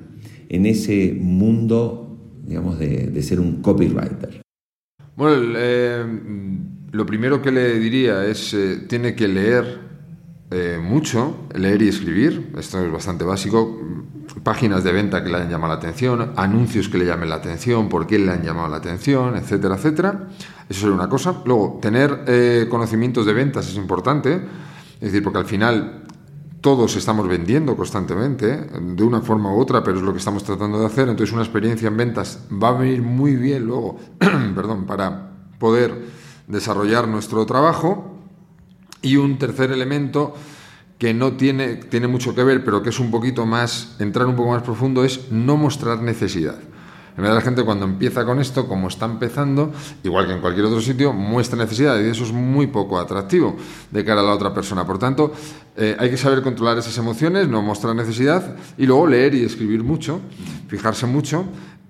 en 0.50 0.66
ese 0.66 1.18
mundo, 1.20 2.18
digamos, 2.46 2.80
de, 2.80 3.22
ser 3.22 3.40
un 3.40 3.62
copywriter? 3.62 4.42
Bueno, 5.16 5.54
eh, 5.58 6.06
lo 6.92 7.06
primero 7.06 7.42
que 7.42 7.52
le 7.52 7.80
diría 7.80 8.26
es, 8.26 8.54
eh, 8.54 8.86
tiene 8.88 9.16
que 9.16 9.28
leer 9.28 9.93
eh, 10.56 10.80
mucho, 10.80 11.48
leer 11.56 11.82
y 11.82 11.88
escribir, 11.88 12.54
esto 12.60 12.80
es 12.86 12.92
bastante 12.92 13.26
básico, 13.26 13.76
páginas 14.44 14.84
de 14.84 14.92
venta 14.92 15.24
que 15.24 15.30
le 15.30 15.38
hayan 15.38 15.50
llamado 15.50 15.74
la 15.74 15.80
atención, 15.80 16.32
anuncios 16.36 16.90
que 16.90 17.00
le 17.00 17.06
llamen 17.06 17.30
la 17.30 17.36
atención, 17.36 17.90
por 17.90 18.06
qué 18.06 18.20
le 18.20 18.32
han 18.32 18.44
llamado 18.44 18.68
la 18.68 18.78
atención, 18.78 19.36
etcétera, 19.36 19.76
etcétera. 19.76 20.28
Eso 20.70 20.82
sería 20.82 20.96
una 20.96 21.10
cosa. 21.10 21.42
Luego, 21.46 21.80
tener 21.82 22.24
eh, 22.28 22.68
conocimientos 22.70 23.26
de 23.26 23.34
ventas 23.34 23.68
es 23.68 23.76
importante, 23.76 24.42
es 24.96 25.12
decir, 25.12 25.24
porque 25.24 25.40
al 25.40 25.46
final 25.46 26.04
todos 26.62 26.96
estamos 26.98 27.28
vendiendo 27.28 27.76
constantemente, 27.76 28.56
de 28.80 29.04
una 29.04 29.22
forma 29.22 29.52
u 29.52 29.60
otra, 29.60 29.84
pero 29.84 29.98
es 29.98 30.04
lo 30.04 30.14
que 30.14 30.20
estamos 30.20 30.44
tratando 30.44 30.80
de 30.80 30.86
hacer. 30.86 31.10
Entonces, 31.10 31.34
una 31.34 31.42
experiencia 31.42 31.88
en 31.88 31.98
ventas 31.98 32.46
va 32.52 32.70
a 32.70 32.74
venir 32.74 33.02
muy 33.02 33.36
bien 33.36 33.66
luego, 33.66 33.98
perdón, 34.56 34.86
para 34.86 35.32
poder 35.58 36.06
desarrollar 36.48 37.08
nuestro 37.08 37.46
trabajo. 37.46 38.13
Y 39.04 39.18
un 39.18 39.38
tercer 39.38 39.72
elemento 39.72 40.34
que 40.98 41.14
no 41.14 41.34
tiene, 41.34 41.76
tiene 41.76 42.08
mucho 42.08 42.34
que 42.34 42.44
ver, 42.44 42.64
pero 42.64 42.82
que 42.82 42.90
es 42.90 43.00
un 43.00 43.12
poquito 43.12 43.46
más, 43.46 43.96
entrar 44.00 44.26
un 44.26 44.36
poco 44.36 44.50
más 44.52 44.64
profundo, 44.64 45.04
es 45.04 45.32
no 45.32 45.58
mostrar 45.58 46.02
necesidad. 46.02 46.56
En 47.16 47.22
verdad 47.22 47.36
la 47.36 47.42
gente 47.42 47.64
cuando 47.64 47.86
empieza 47.86 48.26
con 48.26 48.40
esto, 48.40 48.68
como 48.68 48.88
está 48.88 49.06
empezando, 49.06 49.72
igual 50.04 50.26
que 50.26 50.34
en 50.34 50.42
cualquier 50.42 50.66
otro 50.66 50.82
sitio, 50.82 51.14
muestra 51.14 51.58
necesidad 51.58 52.00
y 52.00 52.08
eso 52.08 52.24
es 52.24 52.32
muy 52.32 52.68
poco 52.68 53.00
atractivo 53.00 53.56
de 53.92 54.04
cara 54.04 54.22
a 54.22 54.24
la 54.24 54.32
otra 54.32 54.52
persona. 54.52 54.86
Por 54.86 54.98
tanto, 54.98 55.32
eh, 55.76 55.96
hay 56.00 56.10
que 56.10 56.18
saber 56.18 56.42
controlar 56.42 56.78
esas 56.80 56.98
emociones, 56.98 57.48
no 57.48 57.62
mostrar 57.62 57.96
necesidad 57.96 58.56
y 58.80 58.88
luego 58.88 59.06
leer 59.06 59.36
y 59.36 59.44
escribir 59.44 59.84
mucho, 59.84 60.22
fijarse 60.68 61.06
mucho 61.06 61.46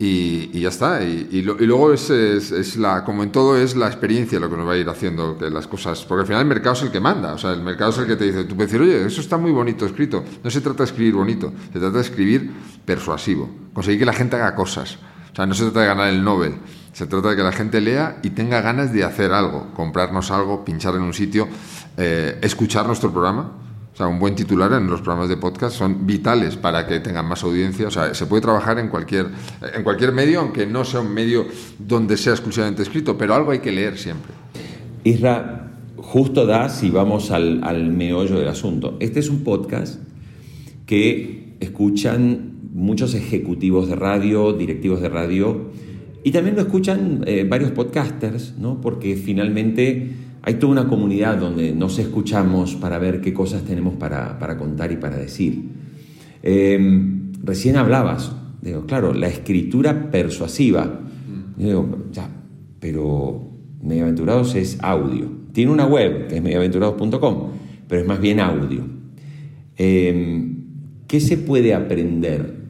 y, 0.06 0.60
ya 0.60 0.70
está. 0.70 1.02
Y, 1.02 1.42
luego 1.42 1.94
es, 1.94 2.10
es, 2.10 2.76
la, 2.78 3.06
como 3.06 3.24
en 3.24 3.32
todo, 3.32 3.56
es 3.58 3.76
la 3.76 3.88
experiencia 3.88 4.40
lo 4.40 4.50
que 4.50 4.58
nos 4.58 4.68
va 4.68 4.74
a 4.74 4.78
ir 4.78 4.90
haciendo 4.90 5.38
que 5.38 5.50
las 5.50 5.68
cosas. 5.68 6.04
Porque 6.04 6.22
al 6.22 6.28
final 6.28 6.42
el 6.42 6.48
mercado 6.48 6.76
es 6.76 6.82
el 6.82 6.92
que 6.92 7.00
manda. 7.00 7.34
O 7.34 7.38
sea, 7.38 7.52
el 7.52 7.62
mercado 7.62 7.92
es 7.92 7.98
el 8.00 8.08
que 8.08 8.16
te 8.18 8.26
dice, 8.26 8.44
tú 8.44 8.56
puedes 8.56 8.72
decir, 8.72 8.86
oye, 8.86 9.06
eso 9.06 9.22
está 9.22 9.38
muy 9.38 9.52
bonito 9.52 9.86
escrito. 9.86 10.24
No 10.44 10.50
se 10.50 10.60
trata 10.60 10.80
de 10.80 10.90
escribir 10.90 11.14
bonito, 11.14 11.54
se 11.72 11.80
trata 11.80 11.96
de 11.96 12.02
escribir 12.02 12.52
persuasivo. 12.86 13.50
Conseguir 13.74 14.00
que 14.00 14.06
la 14.06 14.14
gente 14.14 14.36
haga 14.36 14.56
cosas. 14.56 14.98
O 15.32 15.36
sea, 15.36 15.46
no 15.46 15.54
se 15.54 15.64
trata 15.64 15.82
de 15.82 15.88
ganar 15.88 16.10
el 16.10 16.24
Nobel, 16.24 16.56
se 16.92 17.08
trata 17.08 17.30
de 17.30 17.36
que 17.38 17.44
la 17.44 17.54
gente 17.54 17.82
lea 17.82 18.20
y 18.22 18.32
tenga 18.32 18.62
ganas 18.62 18.94
de 18.94 19.04
hacer 19.04 19.32
algo, 19.32 19.72
comprarnos 19.74 20.30
algo, 20.32 20.64
pinchar 20.64 20.96
en 20.96 21.02
un 21.02 21.14
sitio, 21.14 21.48
eh, 21.98 22.38
escuchar 22.42 22.86
nuestro 22.86 23.12
programa. 23.12 23.52
O 23.94 23.96
sea, 23.96 24.08
un 24.08 24.18
buen 24.18 24.34
titular 24.34 24.74
en 24.74 24.88
los 24.88 25.02
programas 25.02 25.30
de 25.30 25.38
podcast 25.38 25.78
son 25.78 26.08
vitales 26.08 26.58
para 26.58 26.88
que 26.88 27.00
tengan 27.00 27.28
más 27.28 27.44
audiencia. 27.44 27.88
O 27.88 27.92
sea, 27.92 28.16
se 28.16 28.26
puede 28.26 28.42
trabajar 28.42 28.80
en 28.80 28.90
cualquier, 28.90 29.28
en 29.76 29.84
cualquier 29.84 30.12
medio, 30.12 30.40
aunque 30.40 30.66
no 30.66 30.84
sea 30.84 31.02
un 31.02 31.14
medio 31.14 31.46
donde 31.78 32.18
sea 32.18 32.34
exclusivamente 32.34 32.82
escrito, 32.82 33.18
pero 33.18 33.36
algo 33.36 33.52
hay 33.52 33.60
que 33.60 33.72
leer 33.72 34.00
siempre. 34.00 34.32
Isra, 35.04 35.72
justo 35.96 36.48
da 36.48 36.70
si 36.70 36.90
vamos 36.90 37.30
al, 37.30 37.64
al 37.64 37.92
meollo 37.92 38.40
del 38.40 38.48
asunto. 38.48 38.98
Este 39.00 39.20
es 39.20 39.30
un 39.30 39.44
podcast 39.44 40.02
que 40.88 41.56
escuchan 41.60 42.54
muchos 42.74 43.14
ejecutivos 43.14 43.88
de 43.88 43.96
radio, 43.96 44.54
directivos 44.54 45.02
de 45.02 45.10
radio, 45.10 45.72
y 46.24 46.32
también 46.32 46.56
lo 46.56 46.62
escuchan 46.62 47.24
eh, 47.28 47.46
varios 47.48 47.72
podcasters, 47.72 48.56
¿no? 48.58 48.82
porque 48.82 49.16
finalmente 49.16 50.12
hay 50.44 50.56
toda 50.56 50.74
una 50.74 50.88
comunidad 50.88 51.38
donde 51.38 51.74
nos 51.74 51.98
escuchamos 51.98 52.76
para 52.76 53.00
ver 53.00 53.22
qué 53.22 53.34
cosas 53.34 53.64
tenemos 53.64 53.96
para, 53.96 54.58
contar 54.58 54.92
y 54.92 54.98
para 54.98 55.18
decir. 55.18 55.70
Em, 56.44 57.32
recién 57.44 57.78
hablabas, 57.78 58.32
digo, 58.62 58.86
claro, 58.86 59.14
la 59.14 59.28
escritura 59.28 60.12
persuasiva. 60.12 61.00
digo, 61.58 62.06
ya, 62.12 62.30
pero 62.80 63.50
Mediaventurados 63.82 64.56
es 64.56 64.78
audio. 64.82 65.30
Tiene 65.52 65.72
una 65.72 65.86
web 65.86 66.28
que 66.28 66.38
es 66.38 66.44
mediaventurados.com, 66.44 67.50
pero 67.88 68.02
es 68.02 68.08
más 68.08 68.20
bien 68.22 68.40
audio. 68.40 68.86
Em, 69.76 70.64
¿Qué 71.08 71.20
se 71.20 71.38
puede 71.38 71.74
aprender 71.74 72.64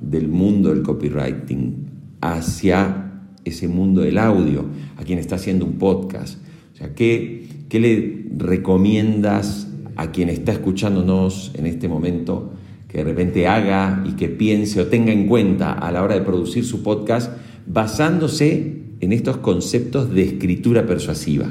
del 0.00 0.28
mundo 0.28 0.70
del 0.70 0.82
copywriting 0.82 1.86
hacia 2.20 3.10
ese 3.44 3.68
mundo 3.68 4.02
del 4.02 4.18
audio, 4.18 4.66
a 4.96 5.04
quien 5.04 5.18
está 5.18 5.36
haciendo 5.36 5.64
un 5.64 5.74
podcast. 5.74 6.38
O 6.80 6.82
sea, 6.82 6.94
¿qué, 6.94 7.46
qué 7.68 7.78
le 7.78 8.24
recomiendas 8.38 9.68
a 9.96 10.10
quien 10.12 10.30
está 10.30 10.52
escuchándonos 10.52 11.52
en 11.54 11.66
este 11.66 11.88
momento 11.88 12.54
que 12.88 12.98
de 12.98 13.04
repente 13.04 13.46
haga 13.46 14.02
y 14.06 14.12
que 14.12 14.28
piense 14.28 14.80
o 14.80 14.86
tenga 14.86 15.12
en 15.12 15.26
cuenta 15.26 15.74
a 15.74 15.92
la 15.92 16.02
hora 16.02 16.14
de 16.14 16.22
producir 16.22 16.64
su 16.64 16.82
podcast 16.82 17.32
basándose 17.66 18.80
en 19.00 19.12
estos 19.12 19.36
conceptos 19.36 20.10
de 20.10 20.22
escritura 20.22 20.86
persuasiva? 20.86 21.48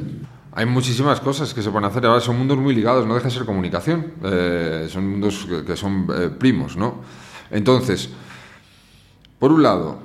Hay 0.52 0.66
muchísimas 0.66 1.22
cosas 1.22 1.54
que 1.54 1.62
se 1.62 1.70
pueden 1.70 1.86
hacer. 1.86 2.08
Ahora 2.08 2.22
son 2.22 2.40
mundos 2.40 2.58
muy 2.58 2.74
ligados, 2.74 3.06
no 3.06 3.14
deja 3.14 3.28
de 3.28 3.34
ser 3.36 3.46
comunicación. 3.46 4.14
Eh, 4.24 4.88
son 4.90 5.08
mundos 5.08 5.48
que, 5.66 5.78
son 5.78 6.08
eh, 6.12 6.30
primos, 6.38 6.76
¿no? 6.76 7.02
Entonces, 7.52 8.10
por 9.38 9.52
un 9.52 9.62
lado, 9.62 10.00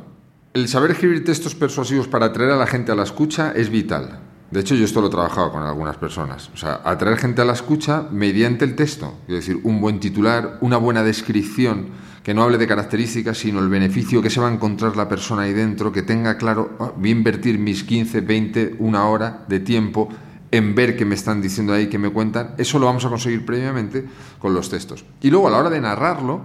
el 0.52 0.68
saber 0.68 0.90
escribir 0.90 1.24
textos 1.24 1.54
persuasivos 1.54 2.08
para 2.08 2.26
atraer 2.26 2.50
a 2.50 2.56
la 2.56 2.66
gente 2.66 2.92
a 2.92 2.94
la 2.94 3.04
escucha 3.04 3.52
es 3.56 3.70
vital. 3.70 4.20
De 4.54 4.60
hecho, 4.60 4.76
yo 4.76 4.84
esto 4.84 5.00
lo 5.00 5.08
he 5.08 5.10
trabajado 5.10 5.50
con 5.50 5.64
algunas 5.64 5.96
personas. 5.96 6.48
O 6.54 6.56
sea, 6.56 6.80
atraer 6.84 7.18
gente 7.18 7.42
a 7.42 7.44
la 7.44 7.54
escucha 7.54 8.06
mediante 8.12 8.64
el 8.64 8.76
texto. 8.76 9.18
Es 9.26 9.34
decir, 9.34 9.58
un 9.64 9.80
buen 9.80 9.98
titular, 9.98 10.58
una 10.60 10.76
buena 10.76 11.02
descripción, 11.02 11.86
que 12.22 12.34
no 12.34 12.44
hable 12.44 12.56
de 12.56 12.68
características, 12.68 13.36
sino 13.36 13.58
el 13.58 13.68
beneficio 13.68 14.22
que 14.22 14.30
se 14.30 14.38
va 14.38 14.48
a 14.48 14.52
encontrar 14.52 14.96
la 14.96 15.08
persona 15.08 15.42
ahí 15.42 15.52
dentro, 15.52 15.90
que 15.90 16.02
tenga 16.02 16.38
claro, 16.38 16.76
oh, 16.78 16.92
voy 16.96 17.08
a 17.08 17.12
invertir 17.12 17.58
mis 17.58 17.82
15, 17.82 18.20
20, 18.20 18.76
una 18.78 19.08
hora 19.08 19.44
de 19.48 19.58
tiempo 19.58 20.08
en 20.52 20.76
ver 20.76 20.96
qué 20.96 21.04
me 21.04 21.16
están 21.16 21.42
diciendo 21.42 21.72
ahí, 21.72 21.88
qué 21.88 21.98
me 21.98 22.10
cuentan. 22.10 22.54
Eso 22.56 22.78
lo 22.78 22.86
vamos 22.86 23.04
a 23.04 23.08
conseguir 23.08 23.44
previamente 23.44 24.04
con 24.38 24.54
los 24.54 24.70
textos. 24.70 25.04
Y 25.20 25.30
luego, 25.30 25.48
a 25.48 25.50
la 25.50 25.58
hora 25.58 25.70
de 25.70 25.80
narrarlo, 25.80 26.42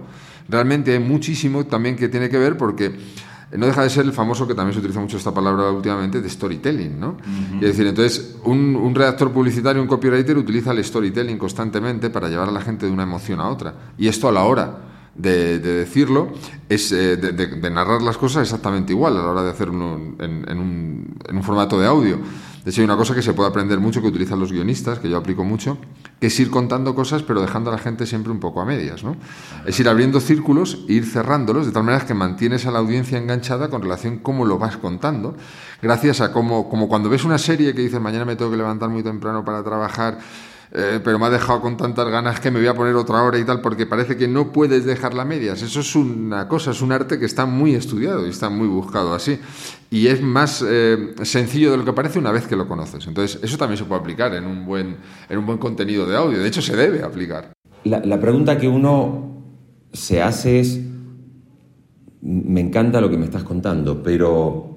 realmente 0.48 0.94
hay 0.94 0.98
muchísimo 0.98 1.64
también 1.64 1.94
que 1.94 2.08
tiene 2.08 2.28
que 2.28 2.38
ver 2.38 2.56
porque 2.56 2.92
no 3.52 3.66
deja 3.66 3.82
de 3.82 3.90
ser 3.90 4.04
el 4.04 4.12
famoso, 4.12 4.46
que 4.46 4.54
también 4.54 4.74
se 4.74 4.78
utiliza 4.78 5.00
mucho 5.00 5.16
esta 5.16 5.34
palabra 5.34 5.70
últimamente, 5.70 6.20
de 6.20 6.30
storytelling, 6.30 7.00
¿no? 7.00 7.16
Es 7.54 7.60
decir, 7.60 7.86
entonces, 7.86 8.36
un, 8.44 8.94
redactor 8.94 9.32
publicitario, 9.32 9.82
un 9.82 9.88
copywriter, 9.88 10.38
utiliza 10.38 10.70
el 10.70 10.84
storytelling 10.84 11.36
constantemente 11.36 12.10
para 12.10 12.28
llevar 12.28 12.48
a 12.48 12.52
la 12.52 12.60
gente 12.60 12.86
de 12.86 12.92
una 12.92 13.02
emoción 13.02 13.40
a 13.40 13.48
otra. 13.48 13.74
Y 13.98 14.06
esto 14.06 14.28
a 14.28 14.32
la 14.32 14.44
hora 14.44 14.78
de, 15.16 15.58
decirlo, 15.58 16.28
es 16.68 16.92
eh, 16.92 17.16
de, 17.16 17.70
narrar 17.70 18.02
las 18.02 18.16
cosas 18.16 18.42
exactamente 18.42 18.92
igual 18.92 19.16
a 19.16 19.22
la 19.22 19.28
hora 19.28 19.42
de 19.42 19.50
hacerlo 19.50 19.74
en, 20.18 20.58
un, 20.58 21.16
en 21.28 21.36
un 21.36 21.42
formato 21.42 21.78
de 21.78 21.86
audio. 21.86 22.18
De 22.64 22.70
hecho, 22.70 22.82
hay 22.82 22.84
una 22.84 22.96
cosa 22.96 23.14
que 23.14 23.22
se 23.22 23.32
puede 23.32 23.48
aprender 23.48 23.80
mucho, 23.80 24.02
que 24.02 24.08
utilizan 24.08 24.38
los 24.38 24.52
guionistas, 24.52 24.98
que 24.98 25.08
yo 25.08 25.16
aplico 25.16 25.44
mucho, 25.44 25.78
que 26.20 26.26
es 26.26 26.40
ir 26.40 26.50
contando 26.50 26.94
cosas, 26.94 27.22
pero 27.22 27.40
dejando 27.40 27.70
a 27.70 27.74
la 27.74 27.78
gente 27.78 28.06
siempre 28.06 28.30
un 28.30 28.38
poco 28.38 28.60
a 28.60 28.66
medias. 28.66 29.02
¿no? 29.02 29.16
Es 29.66 29.80
ir 29.80 29.88
abriendo 29.88 30.20
círculos 30.20 30.84
e 30.88 30.94
ir 30.94 31.06
cerrándolos, 31.06 31.64
de 31.64 31.72
tal 31.72 31.84
manera 31.84 32.04
que 32.04 32.12
mantienes 32.12 32.66
a 32.66 32.70
la 32.70 32.80
audiencia 32.80 33.16
enganchada 33.16 33.68
con 33.70 33.80
relación 33.80 34.18
a 34.18 34.22
cómo 34.22 34.44
lo 34.44 34.58
vas 34.58 34.76
contando, 34.76 35.36
gracias 35.80 36.20
a 36.20 36.32
cómo, 36.32 36.68
como 36.68 36.86
cuando 36.88 37.08
ves 37.08 37.24
una 37.24 37.38
serie 37.38 37.74
que 37.74 37.80
dices, 37.80 38.00
mañana 38.00 38.26
me 38.26 38.36
tengo 38.36 38.50
que 38.50 38.58
levantar 38.58 38.90
muy 38.90 39.02
temprano 39.02 39.42
para 39.42 39.64
trabajar, 39.64 40.18
eh, 40.72 41.00
pero 41.02 41.18
me 41.18 41.26
ha 41.26 41.30
dejado 41.30 41.60
con 41.60 41.76
tantas 41.76 42.08
ganas 42.08 42.38
que 42.38 42.50
me 42.50 42.60
voy 42.60 42.68
a 42.68 42.74
poner 42.74 42.94
otra 42.94 43.22
hora 43.22 43.38
y 43.38 43.44
tal, 43.44 43.60
porque 43.60 43.86
parece 43.86 44.16
que 44.16 44.28
no 44.28 44.52
puedes 44.52 44.84
dejarla 44.84 45.24
medias. 45.24 45.62
Eso 45.62 45.80
es 45.80 45.96
una 45.96 46.46
cosa, 46.46 46.70
es 46.70 46.80
un 46.80 46.92
arte 46.92 47.18
que 47.18 47.24
está 47.24 47.44
muy 47.44 47.74
estudiado 47.74 48.26
y 48.26 48.30
está 48.30 48.50
muy 48.50 48.68
buscado 48.68 49.12
así. 49.12 49.38
Y 49.90 50.06
es 50.06 50.22
más 50.22 50.64
eh, 50.66 51.14
sencillo 51.22 51.72
de 51.72 51.78
lo 51.78 51.84
que 51.84 51.92
parece 51.92 52.18
una 52.18 52.30
vez 52.30 52.46
que 52.46 52.54
lo 52.54 52.68
conoces. 52.68 53.06
Entonces, 53.06 53.42
eso 53.42 53.56
también 53.56 53.78
se 53.78 53.84
puede 53.84 54.00
aplicar 54.00 54.32
en 54.34 54.46
un 54.46 54.64
buen, 54.64 54.96
en 55.28 55.38
un 55.38 55.46
buen 55.46 55.58
contenido 55.58 56.06
de 56.06 56.16
audio. 56.16 56.38
De 56.38 56.46
hecho, 56.46 56.62
se 56.62 56.76
debe 56.76 57.02
aplicar. 57.02 57.52
La, 57.82 57.98
la 58.04 58.20
pregunta 58.20 58.56
que 58.56 58.68
uno 58.68 59.42
se 59.92 60.22
hace 60.22 60.60
es, 60.60 60.80
me 62.22 62.60
encanta 62.60 63.00
lo 63.00 63.10
que 63.10 63.16
me 63.16 63.24
estás 63.24 63.42
contando, 63.42 64.02
pero 64.02 64.69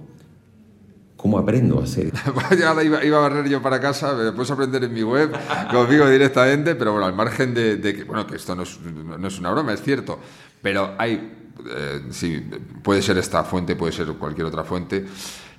¿Cómo 1.23 1.39
aprendo 1.39 1.79
a 1.79 1.85
hacer? 1.85 2.11
ya 2.59 2.83
iba, 2.83 3.01
iba, 3.01 3.17
a 3.17 3.21
barrer 3.21 3.47
yo 3.47 3.61
para 3.61 3.79
casa, 3.79 4.13
me 4.13 4.33
puedes 4.33 4.51
aprender 4.51 4.83
en 4.83 4.93
mi 4.93 5.03
web, 5.03 5.31
conmigo 5.71 6.09
directamente, 6.09 6.75
pero 6.75 6.91
bueno, 6.91 7.05
al 7.07 7.15
margen 7.15 7.53
de, 7.53 7.79
que, 7.79 8.03
bueno, 8.03 8.27
que 8.27 8.35
esto 8.35 8.53
no 8.53 8.63
es, 8.63 8.77
no 8.81 9.25
es, 9.25 9.39
una 9.39 9.51
broma, 9.51 9.71
es 9.71 9.81
cierto, 9.81 10.19
pero 10.61 10.95
hay, 10.97 11.33
eh, 11.65 12.01
sí, 12.09 12.45
puede 12.83 13.01
ser 13.01 13.17
esta 13.19 13.45
fuente, 13.45 13.77
puede 13.77 13.93
ser 13.93 14.07
cualquier 14.07 14.47
otra 14.47 14.65
fuente, 14.65 15.05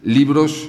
libros 0.02 0.68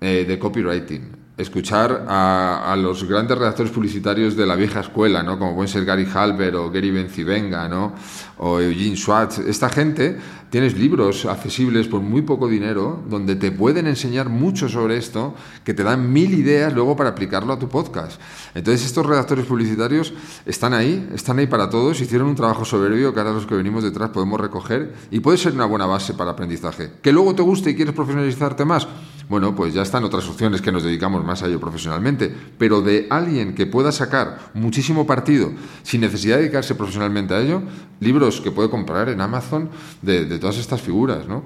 eh, 0.00 0.24
de 0.28 0.38
copywriting 0.38 1.10
escuchar 1.38 2.04
a, 2.08 2.76
los 2.76 3.04
grandes 3.04 3.38
redactores 3.38 3.70
publicitarios 3.70 4.36
de 4.36 4.44
la 4.44 4.56
vieja 4.56 4.80
escuela, 4.80 5.22
¿no? 5.22 5.38
Como 5.38 5.54
pueden 5.54 5.84
Gary 5.84 6.06
Halber 6.12 6.56
o 6.56 6.70
Gary 6.70 6.90
Bencivenga, 6.90 7.68
¿no? 7.68 7.94
O 8.38 8.60
Eugene 8.60 8.96
Schwartz. 8.96 9.38
Esta 9.38 9.68
gente, 9.68 10.18
tienes 10.50 10.76
libros 10.76 11.26
accesibles 11.26 11.86
por 11.86 12.00
muy 12.00 12.22
poco 12.22 12.48
dinero, 12.48 13.02
donde 13.08 13.36
te 13.36 13.52
pueden 13.52 13.86
enseñar 13.86 14.28
mucho 14.28 14.68
sobre 14.68 14.96
esto, 14.96 15.34
que 15.64 15.74
te 15.74 15.84
dan 15.84 16.12
mil 16.12 16.34
ideas 16.34 16.72
luego 16.72 16.96
para 16.96 17.10
aplicarlo 17.10 17.52
a 17.52 17.58
tu 17.58 17.68
podcast. 17.68 18.20
Entonces, 18.54 18.86
estos 18.86 19.06
redactores 19.06 19.46
publicitarios 19.46 20.12
están 20.44 20.74
ahí, 20.74 21.08
están 21.14 21.38
ahí 21.38 21.46
para 21.46 21.70
todos, 21.70 22.00
hicieron 22.00 22.28
un 22.28 22.34
trabajo 22.34 22.64
soberbio 22.64 23.14
que 23.14 23.20
ahora 23.20 23.32
los 23.32 23.46
que 23.46 23.54
venimos 23.54 23.84
detrás 23.84 24.10
podemos 24.10 24.40
recoger 24.40 24.92
y 25.12 25.20
puede 25.20 25.38
ser 25.38 25.52
una 25.52 25.66
buena 25.66 25.86
base 25.86 26.14
para 26.14 26.32
aprendizaje. 26.32 26.90
Que 27.00 27.12
luego 27.12 27.34
te 27.34 27.42
guste 27.42 27.70
y 27.70 27.76
quieres 27.76 27.94
profesionalizarte 27.94 28.64
más, 28.64 28.88
bueno, 29.28 29.54
pues 29.54 29.74
ya 29.74 29.82
están 29.82 30.04
otras 30.04 30.28
opciones 30.28 30.62
que 30.62 30.72
nos 30.72 30.82
dedicamos 30.82 31.24
más 31.24 31.42
a 31.42 31.46
ello 31.46 31.60
profesionalmente. 31.60 32.32
Pero 32.58 32.80
de 32.80 33.06
alguien 33.10 33.54
que 33.54 33.66
pueda 33.66 33.92
sacar 33.92 34.38
muchísimo 34.54 35.06
partido 35.06 35.52
sin 35.82 36.00
necesidad 36.00 36.36
de 36.36 36.42
dedicarse 36.42 36.74
profesionalmente 36.74 37.34
a 37.34 37.40
ello, 37.40 37.62
libros 38.00 38.40
que 38.40 38.50
puede 38.50 38.70
comprar 38.70 39.08
en 39.08 39.20
Amazon 39.20 39.70
de, 40.02 40.24
de 40.24 40.38
todas 40.38 40.58
estas 40.58 40.80
figuras, 40.80 41.28
¿no? 41.28 41.42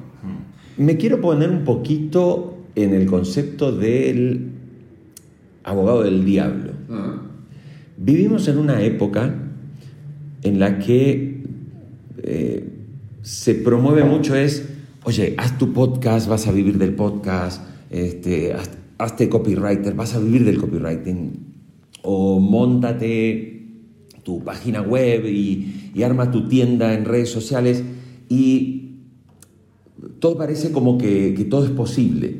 Me 0.76 0.96
quiero 0.96 1.20
poner 1.20 1.50
un 1.50 1.64
poquito 1.64 2.58
en 2.74 2.94
el 2.94 3.06
concepto 3.06 3.72
del 3.72 4.52
abogado 5.64 6.02
del 6.02 6.24
diablo. 6.24 6.72
Vivimos 7.96 8.48
en 8.48 8.58
una 8.58 8.82
época 8.82 9.34
en 10.42 10.58
la 10.58 10.78
que 10.78 11.42
eh, 12.22 12.68
se 13.22 13.54
promueve 13.54 14.04
mucho 14.04 14.34
es, 14.34 14.68
oye, 15.04 15.34
haz 15.38 15.58
tu 15.58 15.72
podcast, 15.72 16.28
vas 16.28 16.46
a 16.46 16.52
vivir 16.52 16.78
del 16.78 16.94
podcast, 16.94 17.62
este, 17.92 18.52
haz- 18.54 18.78
hazte 18.98 19.28
copywriter, 19.28 19.94
vas 19.94 20.14
a 20.14 20.18
vivir 20.20 20.44
del 20.44 20.58
copywriting, 20.58 21.52
o 22.02 22.40
montate 22.40 23.66
tu 24.24 24.42
página 24.42 24.82
web 24.82 25.26
y, 25.26 25.90
y 25.94 26.02
arma 26.02 26.30
tu 26.30 26.48
tienda 26.48 26.94
en 26.94 27.04
redes 27.04 27.30
sociales 27.30 27.82
y 28.28 28.78
todo 30.18 30.36
parece 30.36 30.72
como 30.72 30.98
que, 30.98 31.34
que 31.36 31.44
todo 31.44 31.64
es 31.64 31.70
posible. 31.70 32.38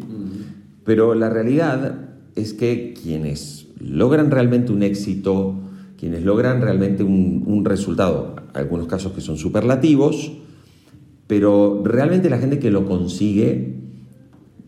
Pero 0.84 1.14
la 1.14 1.28
realidad 1.30 2.10
es 2.34 2.54
que 2.54 2.94
quienes 3.00 3.66
logran 3.78 4.30
realmente 4.30 4.72
un 4.72 4.82
éxito, 4.82 5.60
quienes 5.98 6.24
logran 6.24 6.60
realmente 6.60 7.02
un, 7.04 7.44
un 7.46 7.64
resultado, 7.64 8.34
algunos 8.54 8.86
casos 8.88 9.12
que 9.12 9.20
son 9.20 9.36
superlativos, 9.36 10.32
pero 11.26 11.82
realmente 11.84 12.30
la 12.30 12.38
gente 12.38 12.58
que 12.58 12.70
lo 12.70 12.84
consigue, 12.84 13.81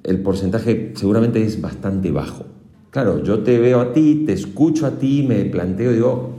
el 0.04 0.20
porcentaje 0.20 0.92
seguramente 0.94 1.42
es 1.42 1.60
bastante 1.60 2.10
bajo. 2.10 2.44
Claro, 2.90 3.22
yo 3.24 3.40
te 3.40 3.58
veo 3.58 3.80
a 3.80 3.92
ti, 3.92 4.22
te 4.26 4.32
escucho 4.32 4.86
a 4.86 4.98
ti, 4.98 5.24
me 5.26 5.44
planteo 5.46 5.90
y 5.90 5.94
digo, 5.94 6.30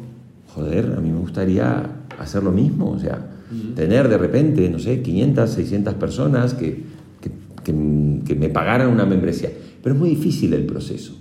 joder, 0.53 0.93
a 0.97 1.01
mí 1.01 1.09
me 1.11 1.19
gustaría 1.19 1.89
hacer 2.17 2.43
lo 2.43 2.51
mismo, 2.51 2.91
o 2.91 2.99
sea, 2.99 3.31
tener 3.75 4.07
de 4.07 4.17
repente, 4.17 4.69
no 4.69 4.79
sé, 4.79 5.01
500, 5.01 5.49
600 5.49 5.93
personas 5.95 6.53
que, 6.53 6.83
que, 7.21 7.31
que- 7.63 8.21
que 8.25 8.35
me 8.35 8.49
pagaran 8.49 8.89
una 8.89 9.05
membresía. 9.05 9.49
Pero 9.83 9.95
es 9.95 9.99
muy 9.99 10.09
difícil 10.11 10.53
el 10.53 10.65
proceso. 10.65 11.13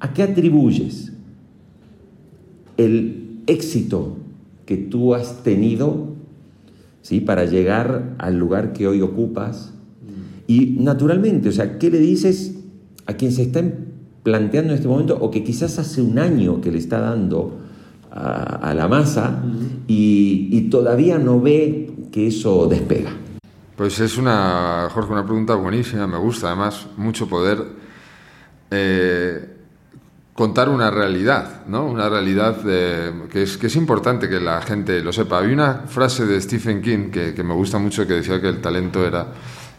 ¿A 0.00 0.12
qué 0.12 0.22
atribuyes 0.22 1.12
el 2.76 3.40
éxito 3.46 4.16
que 4.66 4.76
tú 4.76 5.14
has 5.14 5.42
tenido 5.42 6.14
¿sí? 7.02 7.20
para 7.20 7.44
llegar 7.44 8.14
al 8.18 8.38
lugar 8.38 8.72
que 8.72 8.86
hoy 8.88 9.00
ocupas? 9.02 9.72
Y 10.46 10.76
naturalmente, 10.80 11.48
o 11.48 11.52
sea, 11.52 11.78
¿qué 11.78 11.90
le 11.90 11.98
dices 11.98 12.54
a 13.06 13.14
quien 13.14 13.32
se 13.32 13.42
está 13.42 13.62
planteando 14.22 14.72
en 14.72 14.76
este 14.76 14.88
momento 14.88 15.16
o 15.20 15.30
que 15.30 15.44
quizás 15.44 15.78
hace 15.78 16.02
un 16.02 16.18
año 16.18 16.60
que 16.60 16.70
le 16.72 16.78
está 16.78 17.00
dando 17.00 17.60
a, 18.10 18.70
a 18.70 18.74
la 18.74 18.88
masa 18.88 19.42
y, 19.86 20.48
y 20.50 20.62
todavía 20.70 21.18
no 21.18 21.40
ve 21.40 21.92
que 22.10 22.28
eso 22.28 22.66
despega? 22.66 23.10
Pues 23.76 23.98
es 23.98 24.18
una, 24.18 24.88
Jorge, 24.92 25.12
una 25.12 25.24
pregunta 25.24 25.54
buenísima, 25.56 26.06
me 26.06 26.18
gusta 26.18 26.48
además 26.48 26.86
mucho 26.96 27.28
poder 27.28 27.58
eh, 28.70 29.48
contar 30.32 30.68
una 30.68 30.90
realidad, 30.90 31.66
¿no? 31.66 31.84
Una 31.86 32.08
realidad 32.08 32.60
que, 32.62 33.42
es, 33.42 33.56
que 33.56 33.66
es 33.66 33.76
importante 33.76 34.28
que 34.28 34.40
la 34.40 34.62
gente 34.62 35.02
lo 35.02 35.12
sepa. 35.12 35.40
Hay 35.40 35.52
una 35.52 35.84
frase 35.86 36.24
de 36.24 36.40
Stephen 36.40 36.82
King 36.82 37.10
que, 37.10 37.34
que 37.34 37.42
me 37.42 37.54
gusta 37.54 37.78
mucho 37.78 38.06
que 38.06 38.14
decía 38.14 38.40
que 38.40 38.48
el 38.48 38.60
talento 38.60 39.04
era 39.04 39.26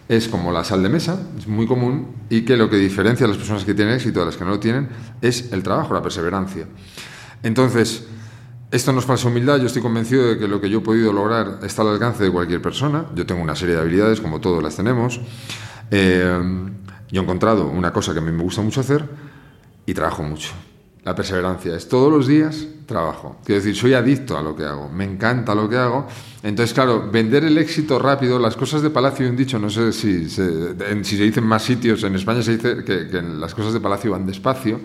es 0.07 0.27
como 0.27 0.51
la 0.51 0.63
sal 0.63 0.83
de 0.83 0.89
mesa, 0.89 1.19
es 1.38 1.47
muy 1.47 1.65
común 1.65 2.15
y 2.29 2.41
que 2.41 2.57
lo 2.57 2.69
que 2.69 2.77
diferencia 2.77 3.25
a 3.25 3.29
las 3.29 3.38
personas 3.38 3.65
que 3.65 3.74
tienen 3.74 3.95
éxito 3.95 4.19
de 4.19 4.27
las 4.27 4.38
que 4.38 4.43
no 4.43 4.51
lo 4.51 4.59
tienen 4.59 4.88
es 5.21 5.51
el 5.51 5.63
trabajo, 5.63 5.93
la 5.93 6.01
perseverancia. 6.01 6.67
Entonces, 7.41 8.05
esto 8.71 8.91
no 8.91 9.00
es 9.00 9.05
falsa 9.05 9.27
humildad, 9.27 9.57
yo 9.57 9.67
estoy 9.67 9.81
convencido 9.81 10.27
de 10.27 10.38
que 10.38 10.47
lo 10.47 10.59
que 10.59 10.69
yo 10.69 10.79
he 10.79 10.81
podido 10.81 11.13
lograr 11.13 11.59
está 11.63 11.81
al 11.81 11.89
alcance 11.89 12.24
de 12.24 12.31
cualquier 12.31 12.62
persona. 12.62 13.05
Yo 13.15 13.25
tengo 13.25 13.41
una 13.41 13.55
serie 13.55 13.75
de 13.75 13.81
habilidades, 13.81 14.21
como 14.21 14.41
todos 14.41 14.62
las 14.62 14.75
tenemos. 14.75 15.19
Eh, 15.91 16.41
yo 17.12 17.21
he 17.21 17.24
encontrado 17.24 17.67
una 17.67 17.93
cosa 17.93 18.13
que 18.13 18.19
a 18.19 18.21
mí 18.21 18.31
me 18.31 18.43
gusta 18.43 18.62
mucho 18.62 18.81
hacer 18.81 19.07
y 19.85 19.93
trabajo 19.93 20.24
mucho. 20.24 20.51
La 21.05 21.13
perseverancia 21.15 21.75
es 21.75 21.88
todos 21.88 22.12
los 22.12 22.25
días 22.27 22.65
trabajo. 22.88 23.38
Quiero 23.45 23.62
decir, 23.62 23.75
soy 23.75 23.94
adicto 23.94 24.37
a 24.37 24.41
lo 24.41 24.55
que 24.55 24.63
hago, 24.65 24.89
me 24.89 25.03
encanta 25.05 25.53
lo 25.55 25.70
que 25.70 25.77
hago. 25.77 26.07
Entonces, 26.44 26.74
claro, 26.74 27.09
vender 27.11 27.44
el 27.46 27.57
éxito 27.57 27.98
rápido, 28.00 28.39
las 28.39 28.55
cosas 28.55 28.81
de 28.81 28.89
Palacio, 28.89 29.29
un 29.29 29.35
dicho, 29.35 29.57
no 29.59 29.70
sé 29.70 29.91
si 29.94 30.29
se, 30.29 30.72
en- 30.89 31.05
si 31.05 31.15
se 31.18 31.24
dice 31.24 31.39
en 31.39 31.46
más 31.48 31.63
sitios, 31.63 32.03
en 32.03 32.15
España 32.15 32.41
se 32.41 32.57
dice 32.57 32.83
que 32.83 33.07
las 33.22 33.53
cosas 33.55 33.74
de 33.74 33.79
Palacio 33.79 34.11
van 34.11 34.25
despacio. 34.25 34.79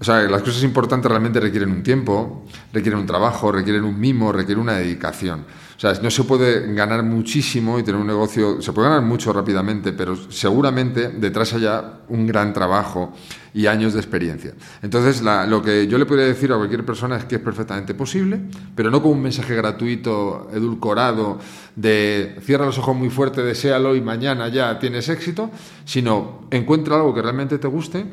O 0.00 0.04
sea, 0.04 0.22
las 0.22 0.42
cosas 0.42 0.62
importantes 0.64 1.08
realmente 1.08 1.38
requieren 1.38 1.70
un 1.70 1.82
tiempo, 1.84 2.44
requieren 2.72 2.98
un 3.00 3.06
trabajo, 3.06 3.52
requieren 3.52 3.84
un 3.84 3.98
mimo, 4.00 4.32
requieren 4.32 4.62
una 4.62 4.74
dedicación. 4.74 5.44
Sea, 5.82 5.94
no 6.00 6.12
se 6.12 6.22
puede 6.22 6.72
ganar 6.74 7.02
muchísimo 7.02 7.76
y 7.76 7.82
tener 7.82 8.00
un 8.00 8.06
negocio, 8.06 8.62
se 8.62 8.72
puede 8.72 8.88
ganar 8.88 9.02
mucho 9.02 9.32
rápidamente, 9.32 9.92
pero 9.92 10.14
seguramente 10.30 11.08
detrás 11.08 11.54
haya 11.54 12.02
un 12.08 12.24
gran 12.24 12.52
trabajo 12.52 13.12
y 13.52 13.66
años 13.66 13.92
de 13.92 13.98
experiencia. 13.98 14.54
Entonces, 14.80 15.20
lo 15.22 15.60
que 15.60 15.88
yo 15.88 15.98
le 15.98 16.06
podría 16.06 16.26
decir 16.26 16.52
a 16.52 16.56
cualquier 16.56 16.86
persona 16.86 17.16
es 17.16 17.24
que 17.24 17.34
es 17.34 17.40
perfectamente 17.40 17.94
posible, 17.94 18.40
pero 18.76 18.92
no 18.92 19.02
con 19.02 19.10
un 19.10 19.22
mensaje 19.22 19.56
gratuito, 19.56 20.48
edulcorado, 20.52 21.40
de 21.74 22.36
cierra 22.42 22.64
los 22.64 22.78
ojos 22.78 22.94
muy 22.94 23.10
fuerte, 23.10 23.42
deséalo 23.42 23.96
y 23.96 24.00
mañana 24.00 24.46
ya 24.46 24.78
tienes 24.78 25.08
éxito, 25.08 25.50
sino 25.84 26.42
encuentra 26.52 26.94
algo 26.94 27.12
que 27.12 27.22
realmente 27.22 27.58
te 27.58 27.66
guste 27.66 28.06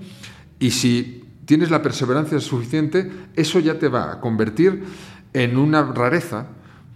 y 0.57 0.71
si 0.71 1.23
tienes 1.45 1.69
la 1.69 1.83
perseverancia 1.83 2.39
suficiente, 2.39 3.11
eso 3.35 3.59
ya 3.59 3.77
te 3.77 3.89
va 3.89 4.13
a 4.13 4.19
convertir 4.19 4.85
en 5.33 5.55
una 5.55 5.83
rareza, 5.83 6.47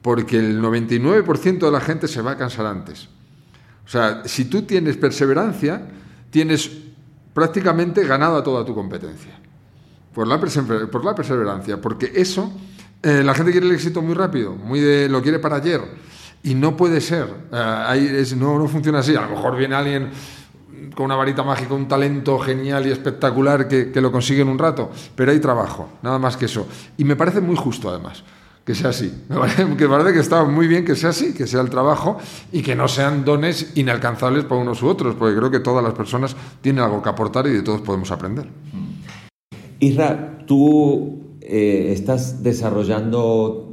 porque 0.04 0.38
el 0.38 0.62
99% 0.62 1.60
de 1.60 1.72
la 1.72 1.80
gente 1.80 2.08
se 2.08 2.22
va 2.22 2.32
a 2.32 2.38
cansar 2.38 2.68
antes. 2.68 3.08
O 3.86 3.90
sea, 3.90 4.22
si 4.26 4.46
tú 4.46 4.64
tienes 4.64 4.98
perseverancia, 4.98 5.82
tienes 6.30 6.70
prácticamente 7.34 8.06
ganado 8.06 8.38
a 8.38 8.44
toda 8.44 8.66
tu 8.66 8.76
competencia. 8.76 9.32
Por 10.14 10.28
la, 10.28 10.40
perseverancia, 10.40 11.82
porque 11.82 12.12
eso, 12.14 12.54
eh, 13.02 13.24
la 13.24 13.34
gente 13.34 13.52
quiere 13.52 13.66
el 13.66 13.72
éxito 13.72 14.02
muy 14.02 14.14
rápido, 14.14 14.54
muy 14.54 14.80
de, 14.80 15.10
lo 15.10 15.24
quiere 15.24 15.40
para 15.40 15.56
ayer, 15.56 15.82
y 16.44 16.54
no 16.54 16.78
puede 16.78 17.02
ser. 17.02 17.28
Eh, 17.52 18.26
no, 18.38 18.60
no 18.60 18.68
funciona 18.68 19.00
así. 19.00 19.16
A 19.16 19.22
lo 19.22 19.30
mejor 19.30 19.58
viene 19.58 19.74
alguien 19.74 20.10
con 20.94 21.06
una 21.06 21.16
varita 21.16 21.44
mágica, 21.44 21.74
un 21.74 21.88
talento 21.88 22.38
genial 22.40 22.86
y 22.86 22.92
espectacular 22.92 23.68
que 23.70 24.02
lo 24.02 24.12
consigue 24.12 24.42
en 24.42 24.50
un 24.50 24.60
rato, 24.60 24.92
pero 25.16 25.32
hay 25.32 25.40
trabajo, 25.40 25.90
nada 26.04 26.20
más 26.20 26.36
que 26.36 26.46
eso. 26.46 26.68
Y 26.98 27.06
me 27.06 27.16
parece 27.16 27.40
muy 27.40 27.56
justo, 27.56 27.90
además, 27.90 28.24
que 28.66 28.76
sea 28.76 28.90
así. 28.92 29.12
Me 29.30 29.36
parece 29.38 29.66
que, 29.78 29.88
parece 29.88 30.14
que 30.14 30.20
está 30.20 30.44
muy 30.46 30.68
bien 30.68 30.86
que 30.86 30.96
sea 30.96 31.10
así, 31.10 31.34
que 31.34 31.48
sea 31.48 31.62
el 31.62 31.70
trabajo 31.70 32.18
y 32.52 32.62
que 32.62 32.76
no 32.76 32.88
sean 32.88 33.26
dones 33.26 33.72
inalcanzables 33.76 34.46
para 34.46 34.62
unos 34.62 34.82
u 34.84 34.88
otros, 34.88 35.16
porque 35.16 35.36
creo 35.36 35.52
que 35.52 35.60
todas 35.60 35.84
las 35.84 35.94
personas 35.94 36.36
tienen 36.62 36.84
algo 36.84 37.02
que 37.02 37.10
aportar 37.10 37.48
y 37.48 37.52
de 37.52 37.62
todos 37.62 37.82
podemos 37.82 38.10
aprender. 38.12 38.48
Isra, 39.80 40.40
tú 40.46 41.38
eh, 41.42 41.90
estás 41.94 42.42
desarrollando 42.44 43.70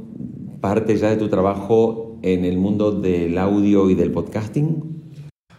parte 0.59 0.97
ya 0.97 1.09
de 1.09 1.17
tu 1.17 1.29
trabajo 1.29 2.19
en 2.21 2.45
el 2.45 2.57
mundo 2.57 2.91
del 2.91 3.37
audio 3.37 3.89
y 3.89 3.95
del 3.95 4.11
podcasting. 4.11 4.89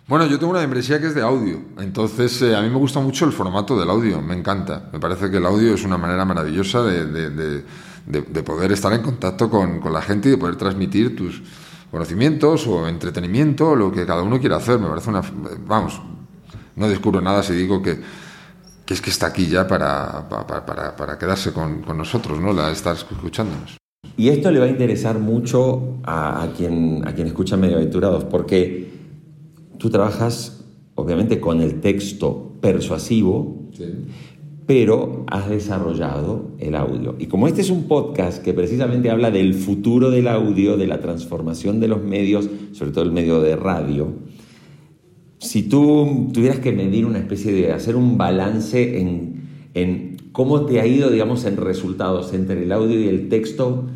Bueno, 0.09 0.27
yo 0.27 0.39
tengo 0.39 0.51
una 0.51 0.61
membresía 0.61 1.01
que 1.01 1.07
es 1.07 1.15
de 1.15 1.23
audio, 1.23 1.59
entonces 1.79 2.43
eh, 2.43 2.55
a 2.55 2.61
mí 2.61 2.69
me 2.69 2.77
gusta 2.77 3.01
mucho 3.01 3.25
el 3.25 3.33
formato 3.33 3.79
del 3.79 3.89
audio, 3.89 4.21
me 4.21 4.37
encanta. 4.37 4.91
Me 4.93 5.01
parece 5.01 5.31
que 5.31 5.39
el 5.39 5.47
audio 5.47 5.73
es 5.75 5.85
una 5.85 5.97
manera 5.97 6.25
maravillosa 6.25 6.83
de, 6.83 7.07
de- 7.07 7.31
de- 7.31 7.65
de- 8.07 8.23
de 8.23 8.43
poder 8.43 8.73
estar 8.73 8.93
en 8.93 9.03
contacto 9.03 9.49
con, 9.51 9.81
con 9.81 9.93
la 9.93 10.03
gente 10.03 10.29
y 10.29 10.33
de 10.33 10.39
poder 10.39 10.57
transmitir 10.57 11.17
tus 11.17 11.43
conocimientos 11.91 12.67
o 12.67 12.89
entretenimiento, 12.89 13.77
lo 13.77 13.93
que 13.93 14.07
cada 14.07 14.23
uno 14.23 14.41
quiera 14.41 14.57
hacer. 14.57 14.79
Me 14.79 14.89
parece 14.89 15.11
una... 15.11 15.23
Vamos, 15.67 16.01
no 16.77 16.89
descubro 16.89 17.21
nada 17.21 17.43
si 17.43 17.53
digo 17.55 17.83
que, 17.83 17.99
que 18.87 18.95
es 18.95 19.01
que 19.01 19.11
está 19.11 19.27
aquí 19.27 19.47
ya 19.47 19.67
para, 19.67 20.29
para, 20.29 20.65
para- 20.65 20.97
para 20.97 21.19
quedarse 21.19 21.53
con, 21.53 21.83
con 21.83 21.97
nosotros, 21.99 22.41
¿no? 22.41 22.53
La, 22.53 22.71
estar 22.71 22.97
escuchándonos. 22.97 23.77
Y 24.17 24.29
esto 24.29 24.51
le 24.51 24.59
va 24.59 24.67
a 24.67 24.69
interesar 24.69 25.19
mucho 25.19 25.99
a, 26.05 26.43
a 26.43 26.53
quien, 26.53 27.07
a 27.07 27.15
quien 27.15 27.27
escucha 27.29 27.57
Medio 27.57 27.77
Aventurados, 27.77 28.25
porque 28.25 28.91
tú 29.79 29.91
trabajas, 29.91 30.65
obviamente, 30.97 31.41
con 31.41 31.61
el 31.61 31.81
texto 31.81 32.53
persuasivo, 32.61 33.69
pero 34.67 35.25
has 35.29 35.49
desarrollado 35.49 36.53
el 36.59 36.75
audio. 36.75 37.17
Y 37.19 37.27
como 37.27 37.49
este 37.49 37.61
es 37.61 37.71
un 37.71 37.85
podcast 37.85 38.43
que 38.43 38.53
precisamente 38.53 39.11
habla 39.11 39.31
del 39.31 39.55
futuro 39.55 40.11
del 40.11 40.29
audio, 40.29 40.77
de 40.77 40.87
la 40.87 41.01
transformación 41.01 41.81
de 41.81 41.89
los 41.89 42.03
medios, 42.03 42.49
sobre 42.73 42.93
todo 42.93 43.05
el 43.05 43.13
medio 43.13 43.41
de 43.41 43.57
radio, 43.57 44.13
si 45.39 45.65
tú 45.65 46.31
tuvieras 46.33 46.61
que 46.61 46.73
medir 46.73 47.05
una 47.05 47.19
especie 47.19 47.53
de 47.53 47.73
hacer 47.73 47.97
un 47.97 48.17
balance 48.17 49.01
en, 49.01 49.43
en 49.75 50.17
cómo 50.31 50.67
te 50.67 50.81
ha 50.81 50.87
ido, 50.87 51.11
digamos, 51.11 51.45
en 51.45 51.57
resultados 51.57 52.33
entre 52.33 52.63
el 52.63 52.71
audio 52.71 53.01
y 53.01 53.09
el 53.09 53.29
texto, 53.29 53.87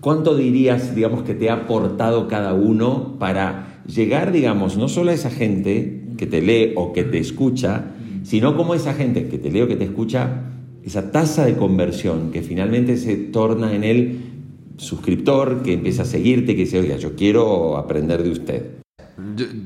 ¿cuánto 0.00 0.36
dirías, 0.36 0.96
digamos, 0.96 1.22
que 1.22 1.34
te 1.34 1.50
ha 1.50 1.54
aportado 1.54 2.26
cada 2.26 2.54
uno 2.54 3.16
para 3.20 3.82
llegar, 3.86 4.32
digamos, 4.32 4.76
no 4.76 4.88
solo 4.88 5.12
a 5.12 5.14
esa 5.14 5.30
gente 5.30 6.04
que 6.16 6.26
te 6.26 6.42
lee 6.42 6.72
o 6.76 6.92
que 6.92 7.04
te 7.04 7.18
escucha, 7.18 7.92
sino 8.22 8.56
como 8.56 8.74
esa 8.74 8.94
gente 8.94 9.28
que 9.28 9.38
te 9.38 9.50
lee 9.50 9.62
o 9.62 9.68
que 9.68 9.76
te 9.76 9.84
escucha, 9.84 10.42
esa 10.84 11.10
tasa 11.12 11.44
de 11.44 11.56
conversión 11.56 12.30
que 12.32 12.42
finalmente 12.42 12.96
se 12.96 13.16
torna 13.16 13.74
en 13.74 13.84
el 13.84 14.30
suscriptor, 14.76 15.62
que 15.62 15.74
empieza 15.74 16.02
a 16.02 16.06
seguirte, 16.06 16.56
que 16.56 16.62
dice, 16.62 16.80
oiga, 16.80 16.96
yo 16.96 17.14
quiero 17.14 17.76
aprender 17.76 18.22
de 18.22 18.30
usted. 18.30 18.70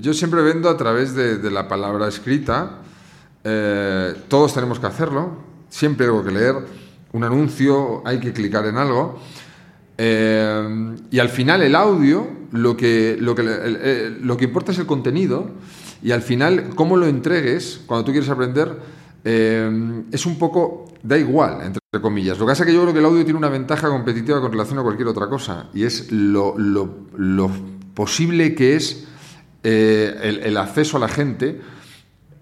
Yo, 0.01 0.12
siempre 0.12 0.43
vendo 0.43 0.69
a 0.69 0.77
través 0.77 1.14
de, 1.14 1.51
la 1.51 1.69
palabra 1.69 2.09
escrita, 2.09 2.83
eh, 3.45 4.14
todos 4.29 4.53
tenemos 4.53 4.81
que 4.81 4.87
hacerlo, 4.87 5.37
siempre 5.69 6.09
hay 6.09 6.25
que 6.25 6.31
leer 6.33 6.55
un 7.12 7.23
anuncio, 7.23 8.03
hay 8.05 8.19
que 8.19 8.33
clicar 8.33 8.67
en 8.67 8.77
algo. 8.77 9.21
Eh, 9.96 10.96
y 11.11 11.18
al 11.18 11.28
final 11.28 11.62
el 11.62 11.74
audio, 11.74 12.28
lo 12.52 12.76
que, 12.76 13.16
lo, 13.18 13.35
que, 13.35 14.16
lo 14.20 14.37
que 14.37 14.44
importa 14.44 14.72
es 14.72 14.78
el 14.78 14.87
contenido 14.87 15.50
y 16.02 16.11
al 16.11 16.22
final 16.22 16.70
cómo 16.74 16.96
lo 16.96 17.07
entregues 17.07 17.80
cuando 17.87 18.04
tú 18.04 18.12
quieres 18.12 18.28
aprender 18.28 18.76
eh, 19.24 20.02
es 20.12 20.26
un 20.26 20.38
poco, 20.38 20.92
da 21.02 21.16
igual, 21.16 21.62
entre 21.62 21.80
comillas. 22.00 22.38
Lo 22.38 22.44
que 22.44 22.50
pasa 22.50 22.64
es 22.64 22.68
que 22.68 22.74
yo 22.74 22.83
creo 22.83 22.92
que 22.92 22.98
el 22.98 23.07
audio 23.07 23.24
tiene 23.24 23.38
una 23.38 23.48
ventaja 23.48 23.88
competitiva 23.88 24.40
con 24.40 24.52
relación 24.52 24.78
a 24.78 24.83
cualquier 24.83 25.09
otra 25.09 25.28
cosa 25.28 25.68
y 25.72 25.85
es 25.85 26.11
lo, 26.12 26.54
posible 27.94 28.54
que 28.54 28.76
es 28.76 29.07
eh, 29.62 30.18
el, 30.22 30.40
el 30.40 30.57
acceso 30.57 30.96
a 30.96 31.00
la 31.00 31.09
gente 31.09 31.61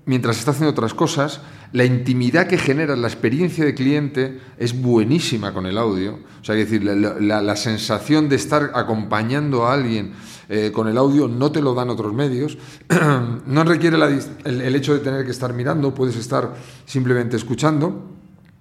mientras 0.04 0.38
está 0.38 0.50
haciendo 0.50 0.70
otras 0.70 0.94
cosas, 0.94 1.40
la 1.72 1.84
intimidad 1.84 2.46
que 2.46 2.58
genera 2.58 2.96
la 2.96 3.08
experiencia 3.08 3.64
de 3.64 3.74
cliente 3.74 4.40
es 4.58 4.80
buenísima 4.80 5.54
con 5.54 5.66
el 5.66 5.78
audio. 5.78 6.18
O 6.40 6.44
sea, 6.44 6.54
decir, 6.54 6.84
la, 6.84 7.56
sensación 7.56 8.28
de 8.28 8.36
estar 8.36 8.72
acompañando 8.74 9.66
a 9.66 9.74
alguien 9.74 10.12
eh, 10.48 10.70
con 10.72 10.88
el 10.88 10.98
audio 10.98 11.28
no 11.28 11.52
te 11.52 11.62
lo 11.62 11.74
dan 11.74 11.90
otros 11.90 12.12
medios. 12.12 12.58
no 13.46 13.64
requiere 13.64 13.96
el, 14.44 14.60
el, 14.60 14.74
hecho 14.74 14.92
de 14.92 15.00
tener 15.00 15.24
que 15.24 15.30
estar 15.30 15.52
mirando, 15.52 15.94
puedes 15.94 16.16
estar 16.16 16.54
simplemente 16.84 17.36
escuchando. 17.36 18.10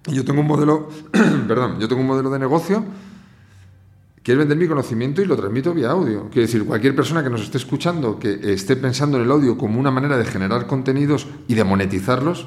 Yo 0.06 0.24
tengo 0.24 0.40
un 0.40 0.46
modelo, 0.46 0.88
perdón, 1.48 1.78
yo 1.80 1.88
tengo 1.88 2.00
un 2.00 2.08
modelo 2.08 2.30
de 2.30 2.38
negocio 2.38 2.84
Quiero 4.22 4.38
vender 4.38 4.56
mi 4.56 4.68
conocimiento 4.68 5.20
y 5.20 5.24
lo 5.24 5.36
transmito 5.36 5.74
vía 5.74 5.90
audio. 5.90 6.28
Quiero 6.30 6.46
decir, 6.46 6.64
cualquier 6.64 6.94
persona 6.94 7.24
que 7.24 7.30
nos 7.30 7.42
esté 7.42 7.58
escuchando, 7.58 8.20
que 8.20 8.38
esté 8.52 8.76
pensando 8.76 9.16
en 9.16 9.24
el 9.24 9.30
audio 9.32 9.58
como 9.58 9.80
una 9.80 9.90
manera 9.90 10.16
de 10.16 10.24
generar 10.24 10.68
contenidos 10.68 11.26
y 11.48 11.54
de 11.54 11.64
monetizarlos, 11.64 12.46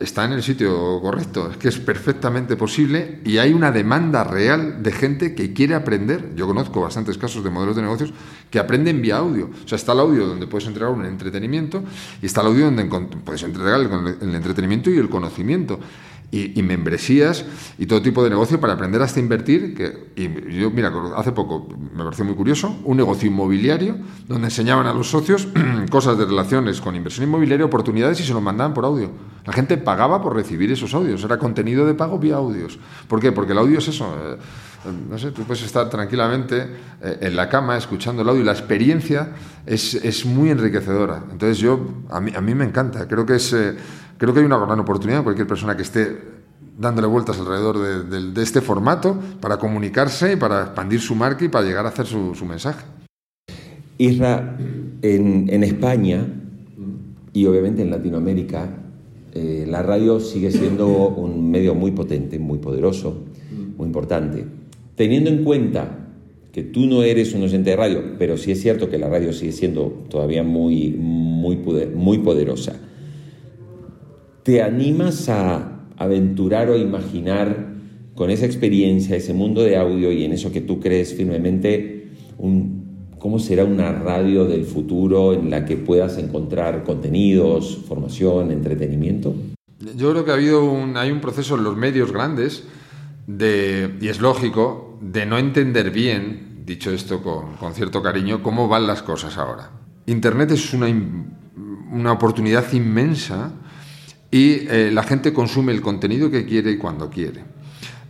está 0.00 0.24
en 0.24 0.32
el 0.32 0.42
sitio 0.42 1.00
correcto. 1.02 1.50
Es 1.50 1.58
que 1.58 1.68
es 1.68 1.78
perfectamente 1.78 2.56
posible 2.56 3.20
y 3.26 3.36
hay 3.36 3.52
una 3.52 3.70
demanda 3.70 4.24
real 4.24 4.82
de 4.82 4.90
gente 4.90 5.34
que 5.34 5.52
quiere 5.52 5.74
aprender. 5.74 6.34
Yo 6.34 6.46
conozco 6.46 6.80
bastantes 6.80 7.18
casos 7.18 7.44
de 7.44 7.50
modelos 7.50 7.76
de 7.76 7.82
negocios 7.82 8.14
que 8.50 8.58
aprenden 8.58 9.02
vía 9.02 9.18
audio. 9.18 9.50
O 9.64 9.68
sea, 9.68 9.76
está 9.76 9.92
el 9.92 10.00
audio 10.00 10.26
donde 10.26 10.46
puedes 10.46 10.66
entregar 10.66 10.92
un 10.92 11.04
entretenimiento 11.04 11.84
y 12.22 12.26
está 12.26 12.40
el 12.40 12.46
audio 12.46 12.64
donde 12.64 12.86
puedes 12.86 13.42
entregar 13.42 13.78
el 13.78 14.34
entretenimiento 14.34 14.88
y 14.90 14.96
el 14.96 15.10
conocimiento 15.10 15.78
y, 16.32 16.62
membresías 16.62 17.44
y 17.78 17.84
todo 17.84 18.00
tipo 18.00 18.24
de 18.24 18.30
negocio 18.30 18.58
para 18.58 18.72
aprender 18.72 19.02
hasta 19.02 19.20
invertir. 19.20 19.74
Que, 19.74 20.12
yo, 20.50 20.70
mira, 20.70 20.90
hace 21.14 21.30
poco 21.30 21.68
me 21.94 22.02
pareció 22.02 22.24
muy 22.24 22.34
curioso, 22.34 22.74
un 22.84 22.96
negocio 22.96 23.28
inmobiliario 23.28 23.98
donde 24.26 24.46
enseñaban 24.46 24.86
a 24.86 24.94
los 24.94 25.10
socios 25.10 25.48
cosas 25.90 26.16
de 26.16 26.24
relaciones 26.24 26.80
con 26.80 26.96
inversión 26.96 27.28
inmobiliaria, 27.28 27.66
oportunidades 27.66 28.18
y 28.20 28.24
se 28.24 28.32
lo 28.32 28.40
mandaban 28.40 28.72
por 28.72 28.86
audio. 28.86 29.10
La 29.44 29.52
gente 29.52 29.76
pagaba 29.76 30.22
por 30.22 30.34
recibir 30.34 30.72
esos 30.72 30.94
audios, 30.94 31.22
era 31.22 31.38
contenido 31.38 31.84
de 31.84 31.94
pago 31.94 32.18
vía 32.18 32.36
audios. 32.36 32.78
¿Por 33.08 33.20
qué? 33.20 33.30
Porque 33.30 33.52
el 33.52 33.58
audio 33.58 33.78
es 33.78 33.88
eso. 33.88 34.16
Eh, 34.16 34.38
no 35.10 35.18
sé, 35.18 35.32
tú 35.32 35.42
puedes 35.42 35.62
estar 35.62 35.88
tranquilamente 35.90 36.66
eh, 37.02 37.18
en 37.20 37.36
la 37.36 37.48
cama 37.48 37.76
escuchando 37.76 38.22
el 38.22 38.28
audio 38.28 38.40
y 38.40 38.44
la 38.44 38.52
experiencia 38.52 39.32
es, 39.66 39.94
es 39.94 40.24
muy 40.24 40.50
enriquecedora. 40.50 41.22
Entonces 41.30 41.58
yo, 41.58 42.04
a 42.08 42.20
mí, 42.20 42.32
a 42.34 42.40
mí 42.40 42.54
me 42.54 42.64
encanta, 42.64 43.06
creo 43.06 43.26
que 43.26 43.36
es... 43.36 43.52
Eh, 43.52 43.76
Creo 44.22 44.32
que 44.32 44.38
hay 44.38 44.46
una 44.46 44.64
gran 44.64 44.78
oportunidad 44.78 45.24
cualquier 45.24 45.48
persona 45.48 45.76
que 45.76 45.82
esté 45.82 46.16
dándole 46.78 47.08
vueltas 47.08 47.40
alrededor 47.40 48.06
de, 48.08 48.40
este 48.40 48.60
formato 48.60 49.18
para 49.40 49.56
comunicarse 49.56 50.34
y 50.34 50.36
para 50.36 50.62
expandir 50.62 51.00
su 51.00 51.16
marca 51.16 51.44
y 51.44 51.48
para 51.48 51.66
llegar 51.66 51.86
a 51.86 51.88
hacer 51.88 52.06
su, 52.06 52.44
mensaje. 52.46 52.84
Isra, 53.98 54.56
en, 55.02 55.64
España 55.64 56.24
y 57.32 57.46
obviamente 57.46 57.82
en 57.82 57.90
Latinoamérica, 57.90 58.68
eh, 59.34 59.66
la 59.68 59.82
radio 59.82 60.20
sigue 60.20 60.52
siendo 60.52 60.86
un 61.08 61.50
medio 61.50 61.74
muy 61.74 61.90
potente, 61.90 62.38
muy 62.38 62.58
poderoso, 62.58 63.24
muy 63.76 63.88
importante. 63.88 64.46
Teniendo 64.94 65.30
en 65.30 65.42
cuenta 65.42 65.98
que 66.52 66.62
tú 66.62 66.86
no 66.86 67.02
eres 67.02 67.34
un 67.34 67.42
oyente 67.42 67.70
de 67.70 67.76
radio, 67.76 68.02
pero 68.20 68.36
sí 68.36 68.52
es 68.52 68.62
cierto 68.62 68.88
que 68.88 68.98
la 68.98 69.08
radio 69.08 69.32
sigue 69.32 69.50
siendo 69.50 70.04
todavía 70.08 70.44
muy, 70.44 70.92
muy, 70.92 71.56
muy 71.56 72.18
poderosa. 72.18 72.78
¿Te 74.42 74.60
animas 74.60 75.28
a 75.28 75.86
aventurar 75.96 76.68
o 76.68 76.76
imaginar 76.76 77.72
con 78.14 78.30
esa 78.30 78.44
experiencia, 78.44 79.16
ese 79.16 79.32
mundo 79.34 79.62
de 79.62 79.76
audio 79.76 80.10
y 80.10 80.24
en 80.24 80.32
eso 80.32 80.50
que 80.50 80.60
tú 80.60 80.80
crees 80.80 81.14
firmemente, 81.14 82.08
cómo 83.18 83.38
será 83.38 83.64
una 83.64 83.92
radio 83.92 84.44
del 84.44 84.64
futuro 84.64 85.32
en 85.32 85.48
la 85.48 85.64
que 85.64 85.76
puedas 85.76 86.18
encontrar 86.18 86.82
contenidos, 86.82 87.84
formación, 87.86 88.50
entretenimiento? 88.50 89.34
Yo 89.96 90.10
creo 90.10 90.24
que 90.24 90.32
ha 90.32 90.34
habido 90.34 90.64
un, 90.64 90.96
hay 90.96 91.12
un 91.12 91.20
proceso 91.20 91.56
en 91.56 91.64
los 91.64 91.76
medios 91.76 92.12
grandes 92.12 92.64
de, 93.28 93.94
y 94.00 94.08
es 94.08 94.20
lógico 94.20 94.98
de 95.00 95.24
no 95.24 95.38
entender 95.38 95.90
bien, 95.90 96.62
dicho 96.66 96.90
esto 96.90 97.22
con, 97.22 97.54
con 97.56 97.74
cierto 97.74 98.02
cariño, 98.02 98.42
cómo 98.42 98.66
van 98.66 98.88
las 98.88 99.02
cosas 99.02 99.38
ahora. 99.38 99.70
Internet 100.06 100.50
es 100.50 100.74
una, 100.74 100.86
una 101.92 102.12
oportunidad 102.12 102.72
inmensa 102.72 103.52
y 104.32 104.66
eh, 104.68 104.90
la 104.92 105.04
gente 105.04 105.32
consume 105.32 105.72
el 105.72 105.82
contenido 105.82 106.30
que 106.30 106.46
quiere 106.46 106.72
y 106.72 106.78
cuando 106.78 107.10
quiere. 107.10 107.44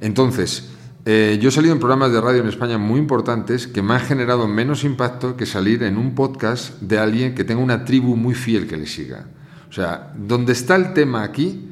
Entonces, 0.00 0.70
eh, 1.04 1.36
yo 1.42 1.48
he 1.48 1.52
salido 1.52 1.74
en 1.74 1.80
programas 1.80 2.12
de 2.12 2.20
radio 2.20 2.40
en 2.40 2.48
España 2.48 2.78
muy 2.78 3.00
importantes 3.00 3.66
que 3.66 3.82
me 3.82 3.94
han 3.94 4.00
generado 4.00 4.46
menos 4.46 4.84
impacto 4.84 5.36
que 5.36 5.46
salir 5.46 5.82
en 5.82 5.98
un 5.98 6.14
podcast 6.14 6.80
de 6.80 7.00
alguien 7.00 7.34
que 7.34 7.42
tenga 7.42 7.60
una 7.60 7.84
tribu 7.84 8.14
muy 8.14 8.34
fiel 8.34 8.68
que 8.68 8.76
le 8.76 8.86
siga. 8.86 9.26
O 9.68 9.72
sea, 9.72 10.12
donde 10.16 10.52
está 10.52 10.76
el 10.76 10.94
tema 10.94 11.24
aquí 11.24 11.68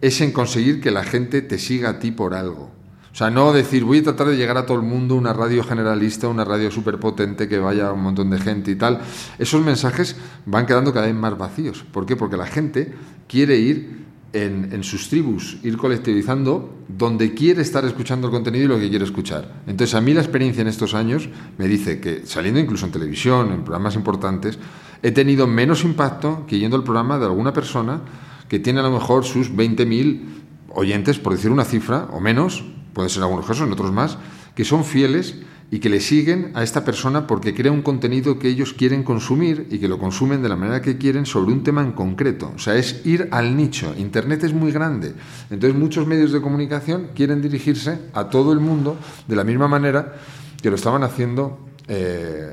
es 0.00 0.20
en 0.20 0.30
conseguir 0.30 0.80
que 0.80 0.92
la 0.92 1.02
gente 1.02 1.42
te 1.42 1.58
siga 1.58 1.90
a 1.90 1.98
ti 1.98 2.12
por 2.12 2.34
algo. 2.34 2.77
O 3.18 3.24
sea, 3.26 3.32
no 3.32 3.52
decir, 3.52 3.82
voy 3.82 3.98
a 3.98 4.04
tratar 4.04 4.28
de 4.28 4.36
llegar 4.36 4.56
a 4.58 4.64
todo 4.64 4.76
el 4.76 4.84
mundo, 4.84 5.16
una 5.16 5.32
radio 5.32 5.64
generalista, 5.64 6.28
una 6.28 6.44
radio 6.44 6.70
súper 6.70 7.00
potente 7.00 7.48
que 7.48 7.58
vaya 7.58 7.88
a 7.88 7.92
un 7.92 8.00
montón 8.00 8.30
de 8.30 8.38
gente 8.38 8.70
y 8.70 8.76
tal. 8.76 9.00
Esos 9.40 9.60
mensajes 9.60 10.14
van 10.46 10.66
quedando 10.66 10.94
cada 10.94 11.06
vez 11.06 11.16
más 11.16 11.36
vacíos. 11.36 11.84
¿Por 11.90 12.06
qué? 12.06 12.14
Porque 12.14 12.36
la 12.36 12.46
gente 12.46 12.94
quiere 13.26 13.58
ir 13.58 14.04
en, 14.32 14.84
sus 14.84 15.08
tribus, 15.08 15.56
ir 15.64 15.76
colectivizando 15.76 16.78
donde 16.86 17.34
quiere 17.34 17.60
estar 17.60 17.84
escuchando 17.84 18.28
el 18.28 18.32
contenido 18.32 18.66
y 18.66 18.68
lo 18.68 18.78
que 18.78 18.88
quiere 18.88 19.04
escuchar. 19.04 19.52
Entonces, 19.66 19.96
a 19.96 20.00
mí 20.00 20.14
la 20.14 20.20
experiencia 20.20 20.60
en 20.60 20.68
estos 20.68 20.94
años 20.94 21.28
me 21.58 21.66
dice 21.66 21.98
que 21.98 22.24
saliendo 22.24 22.60
incluso 22.60 22.86
en 22.86 22.92
televisión, 22.92 23.50
en 23.50 23.64
programas 23.64 23.96
importantes, 23.96 24.60
he 25.02 25.10
tenido 25.10 25.48
menos 25.48 25.82
impacto 25.82 26.46
que 26.46 26.60
yendo 26.60 26.76
al 26.76 26.84
programa 26.84 27.18
de 27.18 27.24
alguna 27.24 27.52
persona 27.52 28.00
que 28.48 28.60
tiene 28.60 28.78
a 28.78 28.84
lo 28.84 28.92
mejor 28.92 29.24
sus 29.24 29.50
20.000 29.50 30.20
oyentes, 30.68 31.18
por 31.18 31.32
decir 31.32 31.50
una 31.50 31.64
cifra, 31.64 32.06
o 32.12 32.20
menos, 32.20 32.62
puede 32.98 33.10
ser 33.10 33.22
algunos 33.22 33.46
casos, 33.46 33.64
en 33.64 33.72
otros 33.72 33.92
más, 33.92 34.18
que 34.56 34.64
son 34.64 34.84
fieles 34.84 35.36
y 35.70 35.78
que 35.78 35.88
le 35.88 36.00
siguen 36.00 36.50
a 36.54 36.64
esta 36.64 36.84
persona 36.84 37.28
porque 37.28 37.54
crea 37.54 37.70
un 37.70 37.82
contenido 37.82 38.40
que 38.40 38.48
ellos 38.48 38.72
quieren 38.72 39.04
consumir 39.04 39.68
y 39.70 39.78
que 39.78 39.86
lo 39.86 40.00
consumen 40.00 40.42
de 40.42 40.48
la 40.48 40.56
manera 40.56 40.82
que 40.82 40.98
quieren 40.98 41.24
sobre 41.24 41.52
un 41.52 41.62
tema 41.62 41.80
en 41.82 41.92
concreto. 41.92 42.50
O 42.56 42.58
sea, 42.58 42.74
es 42.74 43.06
ir 43.06 43.28
al 43.30 43.56
nicho. 43.56 43.94
Internet 43.96 44.42
es 44.42 44.52
muy 44.52 44.72
grande. 44.72 45.14
Entonces 45.48 45.78
muchos 45.78 46.08
medios 46.08 46.32
de 46.32 46.40
comunicación 46.40 47.10
quieren 47.14 47.40
dirigirse 47.40 48.00
a 48.14 48.30
todo 48.30 48.52
el 48.52 48.58
mundo 48.58 48.96
de 49.28 49.36
la 49.36 49.44
misma 49.44 49.68
manera 49.68 50.16
que 50.60 50.68
lo 50.68 50.74
estaban 50.74 51.04
haciendo 51.04 51.68
eh, 51.86 52.52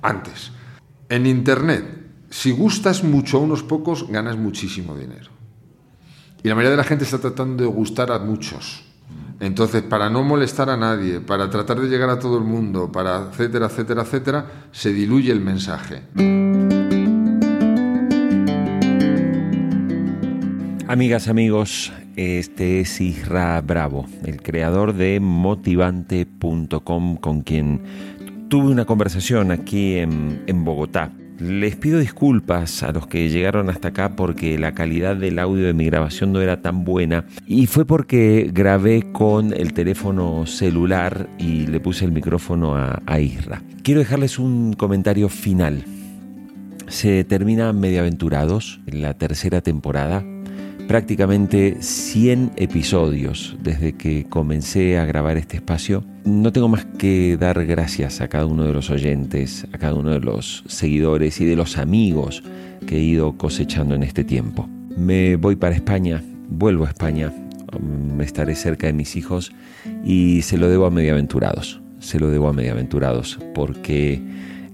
antes. 0.00 0.52
En 1.10 1.26
Internet, 1.26 1.84
si 2.30 2.50
gustas 2.50 3.04
mucho 3.04 3.36
a 3.36 3.40
unos 3.40 3.62
pocos, 3.62 4.08
ganas 4.08 4.38
muchísimo 4.38 4.96
dinero. 4.96 5.30
Y 6.42 6.48
la 6.48 6.54
mayoría 6.54 6.70
de 6.70 6.78
la 6.78 6.84
gente 6.84 7.04
está 7.04 7.18
tratando 7.18 7.62
de 7.62 7.68
gustar 7.68 8.10
a 8.10 8.18
muchos. 8.18 8.85
Entonces, 9.38 9.82
para 9.82 10.08
no 10.08 10.22
molestar 10.22 10.70
a 10.70 10.76
nadie, 10.76 11.20
para 11.20 11.50
tratar 11.50 11.80
de 11.80 11.88
llegar 11.88 12.08
a 12.08 12.18
todo 12.18 12.38
el 12.38 12.44
mundo, 12.44 12.90
para 12.90 13.28
etcétera, 13.30 13.66
etcétera, 13.66 14.02
etcétera, 14.02 14.46
se 14.72 14.92
diluye 14.92 15.30
el 15.30 15.40
mensaje. 15.40 16.02
Amigas, 20.88 21.28
amigos, 21.28 21.92
este 22.16 22.80
es 22.80 23.00
Isra 23.00 23.60
Bravo, 23.60 24.06
el 24.24 24.40
creador 24.40 24.94
de 24.94 25.20
motivante.com, 25.20 27.16
con 27.16 27.42
quien 27.42 27.82
tuve 28.48 28.70
una 28.70 28.86
conversación 28.86 29.50
aquí 29.50 29.96
en, 29.98 30.44
en 30.46 30.64
Bogotá. 30.64 31.12
Les 31.38 31.76
pido 31.76 31.98
disculpas 31.98 32.82
a 32.82 32.92
los 32.92 33.06
que 33.08 33.28
llegaron 33.28 33.68
hasta 33.68 33.88
acá 33.88 34.16
porque 34.16 34.58
la 34.58 34.72
calidad 34.72 35.16
del 35.16 35.38
audio 35.38 35.66
de 35.66 35.74
mi 35.74 35.84
grabación 35.84 36.32
no 36.32 36.40
era 36.40 36.62
tan 36.62 36.84
buena 36.84 37.26
y 37.46 37.66
fue 37.66 37.84
porque 37.84 38.50
grabé 38.52 39.12
con 39.12 39.52
el 39.52 39.74
teléfono 39.74 40.46
celular 40.46 41.28
y 41.38 41.66
le 41.66 41.78
puse 41.78 42.06
el 42.06 42.12
micrófono 42.12 42.74
a, 42.76 43.20
Isra. 43.20 43.62
Quiero 43.82 44.00
dejarles 44.00 44.38
un 44.38 44.72
comentario 44.72 45.28
final. 45.28 45.84
Se 46.88 47.24
termina 47.24 47.72
Mediaventurados, 47.72 48.80
la 48.86 49.14
tercera 49.14 49.60
temporada, 49.60 50.22
prácticamente 50.86 51.76
100 51.80 52.52
episodios 52.56 53.56
desde 53.62 53.94
que 53.94 54.24
comencé 54.24 54.98
a 54.98 55.04
grabar 55.04 55.36
este 55.36 55.56
espacio. 55.56 56.04
No 56.24 56.52
tengo 56.52 56.68
más 56.68 56.84
que 56.98 57.36
dar 57.36 57.64
gracias 57.66 58.20
a 58.20 58.28
cada 58.28 58.46
uno 58.46 58.64
de 58.64 58.72
los 58.72 58.90
oyentes, 58.90 59.66
a 59.72 59.78
cada 59.78 59.94
uno 59.94 60.10
de 60.10 60.20
los 60.20 60.64
seguidores 60.68 61.40
y 61.40 61.44
de 61.44 61.56
los 61.56 61.76
amigos 61.76 62.42
que 62.86 62.96
he 62.96 63.02
ido 63.02 63.36
cosechando 63.36 63.94
en 63.94 64.02
este 64.02 64.24
tiempo. 64.24 64.68
Me 64.96 65.36
voy 65.36 65.56
para 65.56 65.74
España, 65.74 66.22
vuelvo 66.48 66.86
a 66.86 66.88
España, 66.88 67.32
me 67.80 68.24
estaré 68.24 68.54
cerca 68.54 68.86
de 68.86 68.92
mis 68.92 69.16
hijos 69.16 69.52
y 70.04 70.42
se 70.42 70.56
lo 70.56 70.68
debo 70.68 70.86
a 70.86 70.90
Mediaventurados, 70.90 71.80
se 71.98 72.20
lo 72.20 72.30
debo 72.30 72.48
a 72.48 72.52
Mediaventurados 72.52 73.38
porque 73.54 74.22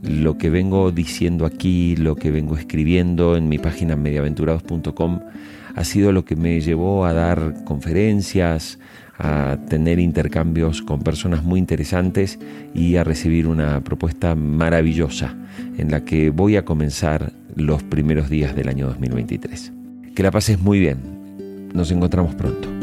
lo 0.03 0.37
que 0.37 0.51
vengo 0.51 0.90
diciendo 0.90 1.46
aquí, 1.46 1.96
lo 1.96 2.16
que 2.16 2.31
vengo 2.31 2.57
escribiendo 2.57 3.37
en 3.37 3.48
mi 3.48 3.59
página 3.59 3.96
mediaventurados.com 3.96 5.20
ha 5.74 5.85
sido 5.85 6.12
lo 6.12 6.24
que 6.24 6.37
me 6.37 6.61
llevó 6.61 7.04
a 7.04 7.12
dar 7.12 7.64
conferencias, 7.64 8.78
a 9.18 9.58
tener 9.68 9.98
intercambios 9.98 10.82
con 10.82 11.00
personas 11.02 11.44
muy 11.44 11.58
interesantes 11.58 12.38
y 12.74 12.96
a 12.96 13.04
recibir 13.04 13.46
una 13.46 13.80
propuesta 13.82 14.35
maravillosa 14.35 15.37
en 15.78 15.90
la 15.90 16.04
que 16.04 16.30
voy 16.30 16.56
a 16.56 16.64
comenzar 16.64 17.32
los 17.54 17.82
primeros 17.82 18.30
días 18.30 18.56
del 18.56 18.68
año 18.68 18.88
2023. 18.88 19.72
Que 20.14 20.22
la 20.22 20.30
pases 20.30 20.61
muy 20.61 20.80
bien. 20.80 21.70
Nos 21.72 21.90
encontramos 21.90 22.35
pronto. 22.35 22.81